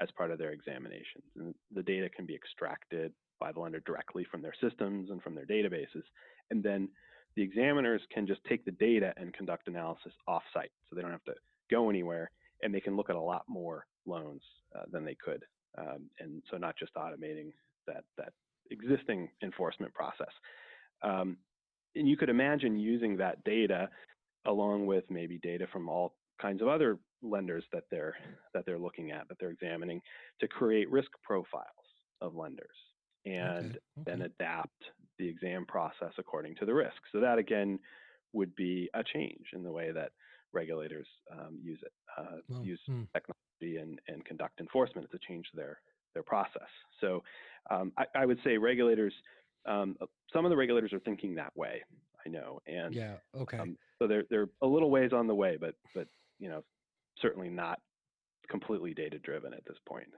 as 0.00 0.08
part 0.16 0.30
of 0.30 0.38
their 0.38 0.52
examinations. 0.52 1.24
And 1.36 1.54
the 1.72 1.82
data 1.82 2.08
can 2.08 2.26
be 2.26 2.34
extracted 2.34 3.12
by 3.38 3.52
the 3.52 3.60
lender 3.60 3.80
directly 3.80 4.24
from 4.30 4.42
their 4.42 4.54
systems 4.60 5.10
and 5.10 5.22
from 5.22 5.34
their 5.34 5.46
databases. 5.46 6.02
And 6.50 6.62
then 6.62 6.88
the 7.36 7.42
examiners 7.42 8.00
can 8.12 8.26
just 8.26 8.40
take 8.48 8.64
the 8.64 8.70
data 8.72 9.12
and 9.16 9.32
conduct 9.32 9.68
analysis 9.68 10.12
offsite. 10.28 10.70
So 10.88 10.94
they 10.94 11.02
don't 11.02 11.10
have 11.10 11.24
to 11.24 11.34
go 11.70 11.90
anywhere 11.90 12.30
and 12.62 12.74
they 12.74 12.80
can 12.80 12.96
look 12.96 13.10
at 13.10 13.16
a 13.16 13.20
lot 13.20 13.44
more 13.48 13.86
loans 14.06 14.42
uh, 14.74 14.84
than 14.90 15.04
they 15.04 15.16
could. 15.16 15.44
Um, 15.76 16.08
and 16.20 16.42
so 16.50 16.56
not 16.56 16.76
just 16.78 16.94
automating 16.94 17.52
that, 17.86 18.04
that 18.16 18.32
existing 18.70 19.28
enforcement 19.42 19.92
process. 19.92 20.30
Um, 21.02 21.36
and 21.96 22.08
you 22.08 22.16
could 22.16 22.28
imagine 22.28 22.78
using 22.78 23.16
that 23.18 23.42
data 23.44 23.88
along 24.46 24.86
with 24.86 25.04
maybe 25.10 25.38
data 25.38 25.66
from 25.72 25.88
all 25.88 26.14
kinds 26.40 26.62
of 26.62 26.68
other 26.68 26.98
lenders 27.22 27.64
that 27.72 27.84
they're 27.90 28.14
that 28.52 28.66
they're 28.66 28.78
looking 28.78 29.10
at 29.10 29.26
that 29.28 29.38
they're 29.40 29.50
examining 29.50 30.00
to 30.40 30.46
create 30.46 30.90
risk 30.90 31.08
profiles 31.22 31.64
of 32.20 32.34
lenders 32.34 32.76
and 33.26 33.70
okay. 33.70 33.78
Okay. 33.98 34.04
then 34.04 34.22
adapt 34.22 34.82
the 35.18 35.28
exam 35.28 35.64
process 35.66 36.12
according 36.18 36.54
to 36.56 36.66
the 36.66 36.74
risk 36.74 36.96
so 37.12 37.20
that 37.20 37.38
again 37.38 37.78
would 38.32 38.54
be 38.56 38.90
a 38.94 39.02
change 39.04 39.46
in 39.52 39.62
the 39.62 39.70
way 39.70 39.92
that 39.92 40.10
regulators 40.52 41.06
um, 41.32 41.58
use 41.62 41.78
it 41.82 41.92
uh, 42.18 42.62
use 42.62 42.80
hmm. 42.86 43.02
technology 43.12 43.80
and, 43.80 44.00
and 44.08 44.24
conduct 44.24 44.60
enforcement 44.60 45.08
to 45.10 45.18
change 45.26 45.46
their 45.54 45.78
their 46.14 46.22
process 46.22 46.68
so 47.00 47.22
um, 47.70 47.92
I, 47.96 48.04
I, 48.14 48.26
would 48.26 48.38
say 48.44 48.58
regulators 48.58 49.14
um, 49.66 49.96
uh, 50.00 50.06
some 50.32 50.44
of 50.44 50.50
the 50.50 50.56
regulators 50.56 50.92
are 50.92 51.00
thinking 51.00 51.34
that 51.36 51.56
way. 51.56 51.82
I 52.24 52.28
know, 52.28 52.60
and 52.66 52.94
yeah, 52.94 53.14
okay. 53.36 53.58
Um, 53.58 53.76
so 53.98 54.06
they're 54.06 54.24
they're 54.30 54.48
a 54.62 54.66
little 54.66 54.90
ways 54.90 55.12
on 55.12 55.26
the 55.26 55.34
way, 55.34 55.58
but 55.60 55.74
but 55.94 56.08
you 56.38 56.48
know, 56.48 56.64
certainly 57.20 57.50
not 57.50 57.80
completely 58.48 58.94
data 58.94 59.18
driven 59.18 59.52
at 59.52 59.64
this 59.66 59.76
point. 59.86 60.08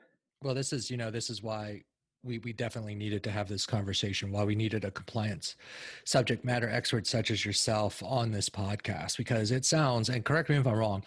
Well, 0.42 0.54
this 0.54 0.72
is 0.72 0.90
you 0.90 0.96
know 0.96 1.10
this 1.10 1.30
is 1.30 1.42
why 1.42 1.82
we 2.26 2.38
we 2.38 2.52
definitely 2.52 2.94
needed 2.94 3.22
to 3.24 3.30
have 3.30 3.48
this 3.48 3.64
conversation. 3.64 4.32
Why 4.32 4.44
we 4.44 4.54
needed 4.54 4.84
a 4.84 4.90
compliance 4.90 5.56
subject 6.04 6.44
matter 6.44 6.68
expert 6.68 7.06
such 7.06 7.30
as 7.30 7.44
yourself 7.44 8.02
on 8.02 8.32
this 8.32 8.50
podcast 8.50 9.16
because 9.16 9.50
it 9.50 9.64
sounds 9.64 10.08
and 10.08 10.24
correct 10.24 10.50
me 10.50 10.56
if 10.56 10.66
I'm 10.66 10.74
wrong, 10.74 11.04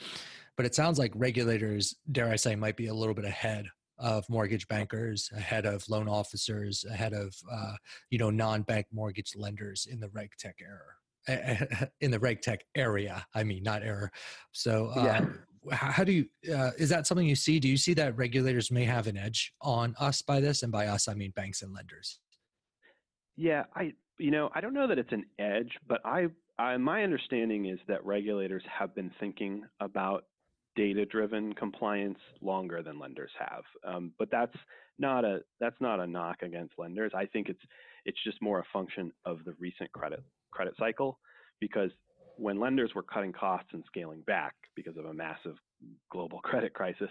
but 0.56 0.66
it 0.66 0.74
sounds 0.74 0.98
like 0.98 1.12
regulators, 1.16 1.96
dare 2.12 2.30
I 2.30 2.36
say, 2.36 2.56
might 2.56 2.78
be 2.78 2.88
a 2.88 2.94
little 2.94 3.14
bit 3.14 3.26
ahead 3.26 3.68
of 4.00 4.28
mortgage 4.30 4.68
bankers, 4.70 5.30
ahead 5.36 5.66
of 5.66 5.88
loan 5.90 6.08
officers, 6.08 6.86
ahead 6.90 7.14
of 7.14 7.36
uh, 7.52 7.74
you 8.10 8.18
know 8.18 8.30
non-bank 8.30 8.88
mortgage 8.92 9.34
lenders 9.36 9.88
in 9.92 10.00
the 10.00 10.10
reg 10.10 10.32
tech 10.40 10.56
era, 10.62 11.88
in 12.02 12.12
the 12.12 12.20
reg 12.20 12.42
tech 12.42 12.64
area. 12.76 13.26
I 13.36 13.44
mean, 13.44 13.64
not 13.64 13.84
error. 13.84 14.12
So, 14.54 14.92
uh, 14.96 15.04
yeah. 15.04 15.26
How 15.72 16.04
do 16.04 16.12
you? 16.12 16.26
Uh, 16.54 16.72
is 16.78 16.90
that 16.90 17.08
something 17.08 17.28
you 17.28 17.36
see? 17.36 17.60
Do 17.60 17.68
you 17.68 17.78
see 17.78 17.94
that 17.96 18.16
regulators 18.18 18.72
may 18.72 18.86
have 18.86 19.08
an 19.08 19.18
edge 19.18 19.54
on 19.62 19.96
us 20.00 20.22
by 20.22 20.40
this, 20.40 20.64
and 20.64 20.72
by 20.72 20.88
us 20.88 21.08
I 21.08 21.14
mean 21.14 21.32
banks 21.32 21.62
and 21.62 21.74
lenders? 21.74 22.20
Yeah, 23.36 23.64
I 23.76 23.94
you 24.18 24.32
know 24.32 24.50
I 24.54 24.62
don't 24.62 24.74
know 24.74 24.88
that 24.88 24.98
it's 24.98 25.12
an 25.12 25.26
edge, 25.38 25.72
but 25.88 26.02
I, 26.06 26.28
I 26.58 26.78
my 26.78 27.04
understanding 27.04 27.66
is 27.66 27.80
that 27.88 28.06
regulators 28.06 28.64
have 28.78 28.96
been 28.96 29.12
thinking 29.20 29.64
about 29.80 30.26
data 30.76 31.06
driven 31.06 31.54
compliance 31.54 32.20
longer 32.42 32.82
than 32.82 33.00
lenders 33.00 33.32
have. 33.38 33.64
Um, 33.84 34.14
but 34.18 34.30
that's 34.32 34.56
not 34.98 35.26
a 35.26 35.40
that's 35.60 35.80
not 35.80 36.00
a 36.00 36.08
knock 36.08 36.42
against 36.42 36.74
lenders. 36.78 37.12
I 37.16 37.26
think 37.26 37.50
it's 37.50 37.62
it's 38.06 38.18
just 38.24 38.42
more 38.42 38.60
a 38.60 38.66
function 38.72 39.12
of 39.26 39.44
the 39.46 39.54
recent 39.60 39.92
credit 39.92 40.24
credit 40.52 40.74
cycle 40.80 41.20
because 41.60 41.92
when 42.38 42.60
lenders 42.60 42.92
were 42.96 43.04
cutting 43.04 43.34
costs 43.34 43.70
and 43.74 43.84
scaling 43.88 44.22
back 44.22 44.56
because 44.84 44.98
of 44.98 45.06
a 45.06 45.14
massive 45.14 45.56
global 46.12 46.40
credit 46.44 46.74
crisis, 46.74 47.10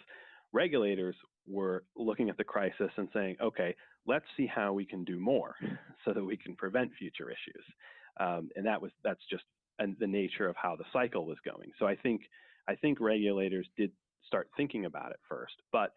regulators 0.53 1.17
were 1.47 1.85
looking 1.97 2.31
at 2.31 2.37
the 2.37 2.45
crisis 2.45 2.91
and 2.97 3.09
saying, 3.13 3.37
okay, 3.43 3.75
let's 4.07 4.25
see 4.37 4.47
how 4.47 4.73
we 4.73 4.85
can 4.85 5.05
do 5.05 5.19
more 5.19 5.55
so 6.05 6.13
that 6.13 6.25
we 6.25 6.37
can 6.37 6.55
prevent 6.57 6.91
future 6.99 7.31
issues. 7.31 7.65
Um, 8.21 8.49
and 8.57 8.67
that 8.67 8.81
was 8.81 8.91
that's 9.05 9.23
just 9.31 9.45
and 9.79 9.97
the 10.01 10.07
nature 10.07 10.49
of 10.49 10.57
how 10.57 10.75
the 10.75 10.85
cycle 10.93 11.25
was 11.25 11.39
going. 11.45 11.71
So 11.79 11.87
I 11.87 11.95
think 11.95 12.23
I 12.69 12.75
think 12.75 13.01
regulators 13.01 13.67
did 13.77 13.93
start 14.27 14.49
thinking 14.57 14.85
about 14.85 15.13
it 15.13 15.21
first, 15.29 15.55
but 15.73 15.93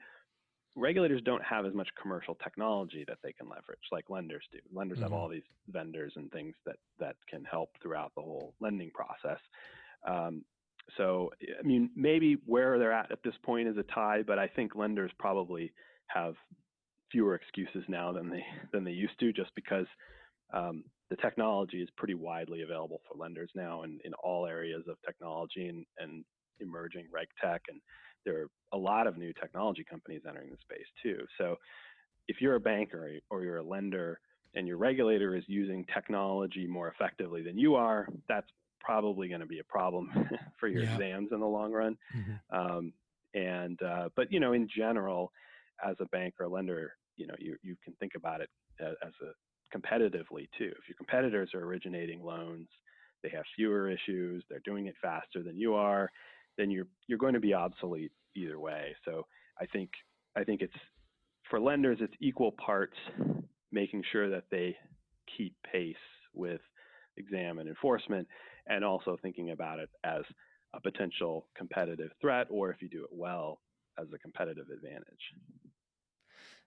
regulators 0.75 1.21
don't 1.23 1.43
have 1.43 1.65
as 1.65 1.73
much 1.73 1.89
commercial 2.01 2.35
technology 2.35 3.03
that 3.07 3.17
they 3.23 3.33
can 3.33 3.49
leverage 3.49 3.79
like 3.91 4.09
lenders 4.09 4.43
do. 4.51 4.59
Lenders 4.73 4.97
mm-hmm. 4.97 5.03
have 5.03 5.13
all 5.13 5.27
these 5.27 5.43
vendors 5.69 6.13
and 6.15 6.31
things 6.31 6.55
that 6.65 6.77
that 6.99 7.15
can 7.29 7.43
help 7.43 7.69
throughout 7.81 8.11
the 8.15 8.21
whole 8.21 8.53
lending 8.59 8.91
process. 8.91 9.39
Um, 10.07 10.43
so 10.97 11.31
I 11.59 11.65
mean, 11.65 11.89
maybe 11.95 12.37
where 12.45 12.77
they're 12.79 12.91
at 12.91 13.11
at 13.11 13.23
this 13.23 13.35
point 13.43 13.67
is 13.67 13.77
a 13.77 13.83
tie, 13.83 14.23
but 14.25 14.39
I 14.39 14.47
think 14.47 14.75
lenders 14.75 15.11
probably 15.17 15.71
have 16.07 16.35
fewer 17.11 17.35
excuses 17.35 17.83
now 17.87 18.11
than 18.11 18.29
they 18.29 18.43
than 18.71 18.83
they 18.83 18.91
used 18.91 19.19
to, 19.19 19.33
just 19.33 19.51
because 19.55 19.87
um, 20.53 20.83
the 21.09 21.15
technology 21.17 21.81
is 21.81 21.89
pretty 21.97 22.13
widely 22.13 22.61
available 22.61 23.01
for 23.07 23.17
lenders 23.17 23.51
now, 23.55 23.83
and 23.83 24.01
in 24.03 24.13
all 24.15 24.45
areas 24.45 24.83
of 24.87 24.97
technology 25.05 25.67
and, 25.67 25.85
and 25.97 26.23
emerging 26.59 27.05
reg 27.11 27.27
tech, 27.43 27.61
and 27.69 27.81
there 28.25 28.41
are 28.41 28.47
a 28.73 28.77
lot 28.77 29.07
of 29.07 29.17
new 29.17 29.33
technology 29.33 29.83
companies 29.83 30.21
entering 30.27 30.51
the 30.51 30.57
space 30.61 30.85
too. 31.01 31.25
So, 31.37 31.57
if 32.27 32.39
you're 32.39 32.55
a 32.55 32.59
banker 32.59 33.19
or 33.29 33.43
you're 33.43 33.57
a 33.57 33.63
lender 33.63 34.19
and 34.53 34.67
your 34.67 34.77
regulator 34.77 35.35
is 35.35 35.43
using 35.47 35.85
technology 35.93 36.67
more 36.67 36.89
effectively 36.89 37.41
than 37.41 37.57
you 37.57 37.75
are, 37.75 38.07
that's 38.27 38.47
probably 38.83 39.27
going 39.27 39.41
to 39.41 39.47
be 39.47 39.59
a 39.59 39.63
problem 39.63 40.09
for 40.59 40.67
your 40.67 40.83
yeah. 40.83 40.93
exams 40.93 41.29
in 41.31 41.39
the 41.39 41.47
long 41.47 41.71
run. 41.71 41.97
Mm-hmm. 42.15 42.57
Um, 42.57 42.93
and 43.33 43.81
uh, 43.81 44.09
but 44.15 44.31
you 44.31 44.39
know, 44.39 44.53
in 44.53 44.67
general, 44.75 45.31
as 45.85 45.95
a 45.99 46.05
bank 46.05 46.35
or 46.39 46.45
a 46.45 46.49
lender, 46.49 46.93
you 47.17 47.27
know, 47.27 47.35
you 47.39 47.55
you 47.61 47.75
can 47.83 47.93
think 47.99 48.13
about 48.15 48.41
it 48.41 48.49
as, 48.79 48.95
as 49.05 49.13
a 49.21 49.77
competitively 49.77 50.49
too. 50.57 50.71
If 50.77 50.87
your 50.87 50.97
competitors 50.97 51.51
are 51.53 51.63
originating 51.63 52.21
loans, 52.21 52.67
they 53.23 53.29
have 53.29 53.43
fewer 53.55 53.89
issues, 53.89 54.43
they're 54.49 54.61
doing 54.65 54.87
it 54.87 54.95
faster 55.01 55.43
than 55.43 55.57
you 55.57 55.75
are, 55.75 56.09
then 56.57 56.69
you're 56.69 56.87
you're 57.07 57.17
going 57.17 57.33
to 57.33 57.39
be 57.39 57.53
obsolete 57.53 58.11
either 58.35 58.59
way. 58.59 58.95
So 59.05 59.25
I 59.59 59.65
think 59.67 59.91
I 60.35 60.43
think 60.43 60.61
it's 60.61 60.73
for 61.49 61.59
lenders, 61.59 61.99
it's 62.01 62.13
equal 62.19 62.51
parts 62.53 62.97
making 63.71 64.03
sure 64.11 64.29
that 64.29 64.45
they 64.51 64.75
keep 65.37 65.55
pace 65.71 65.95
with 66.33 66.61
exam 67.17 67.59
and 67.59 67.69
enforcement, 67.69 68.27
and 68.67 68.83
also 68.83 69.17
thinking 69.21 69.51
about 69.51 69.79
it 69.79 69.89
as 70.03 70.23
a 70.73 70.79
potential 70.79 71.47
competitive 71.55 72.11
threat, 72.21 72.47
or 72.49 72.71
if 72.71 72.81
you 72.81 72.89
do 72.89 73.03
it 73.03 73.09
well, 73.11 73.61
as 73.99 74.07
a 74.13 74.17
competitive 74.17 74.67
advantage. 74.73 75.33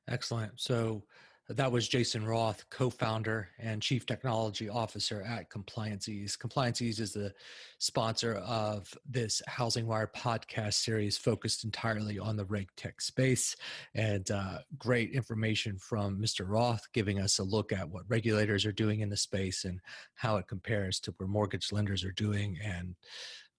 Excellent. 0.08 0.60
So 0.60 1.04
that 1.48 1.70
was 1.70 1.86
Jason 1.86 2.26
Roth, 2.26 2.64
co-founder 2.70 3.48
and 3.58 3.82
chief 3.82 4.06
technology 4.06 4.70
officer 4.70 5.22
at 5.22 5.50
ComplianceEase. 5.50 6.38
ComplianceEase 6.38 7.00
is 7.00 7.12
the 7.12 7.34
sponsor 7.78 8.36
of 8.36 8.92
this 9.06 9.42
HousingWire 9.48 10.08
podcast 10.16 10.74
series 10.74 11.18
focused 11.18 11.64
entirely 11.64 12.18
on 12.18 12.36
the 12.36 12.46
reg 12.46 12.68
tech 12.76 13.00
space. 13.02 13.56
And 13.94 14.30
uh, 14.30 14.60
great 14.78 15.12
information 15.12 15.76
from 15.76 16.18
Mr. 16.18 16.48
Roth 16.48 16.86
giving 16.94 17.20
us 17.20 17.38
a 17.38 17.44
look 17.44 17.72
at 17.72 17.90
what 17.90 18.04
regulators 18.08 18.64
are 18.64 18.72
doing 18.72 19.00
in 19.00 19.10
the 19.10 19.16
space 19.16 19.64
and 19.64 19.80
how 20.14 20.36
it 20.38 20.48
compares 20.48 20.98
to 21.00 21.14
where 21.18 21.28
mortgage 21.28 21.72
lenders 21.72 22.04
are 22.04 22.12
doing 22.12 22.56
and 22.64 22.94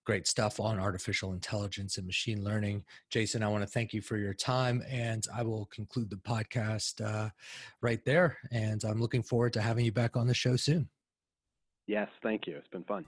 great 0.06 0.28
stuff 0.28 0.60
on 0.60 0.80
artificial 0.80 1.34
intelligence 1.34 1.98
and 1.98 2.06
machine 2.06 2.44
learning. 2.44 2.84
Jason, 3.10 3.44
I 3.44 3.48
want 3.48 3.64
to 3.64 3.70
thank 3.70 3.94
you 3.94 4.02
for 4.02 4.18
your 4.18 4.34
time, 4.34 4.84
and 4.90 5.26
I 5.36 5.44
will 5.44 5.66
conclude 5.66 6.10
the 6.10 6.16
podcast 6.18 7.04
uh, 7.06 7.30
right 7.82 8.04
there. 8.06 8.38
And 8.52 8.84
I'm 8.84 9.02
looking 9.02 9.24
forward 9.24 9.54
to 9.54 9.62
having 9.62 9.86
you 9.86 9.92
back 9.92 10.16
on 10.16 10.28
the 10.28 10.34
show 10.34 10.56
soon. 10.56 10.90
Yes, 11.88 12.10
thank 12.24 12.48
you. 12.48 12.56
It's 12.56 12.68
been 12.68 12.84
fun. 12.84 13.06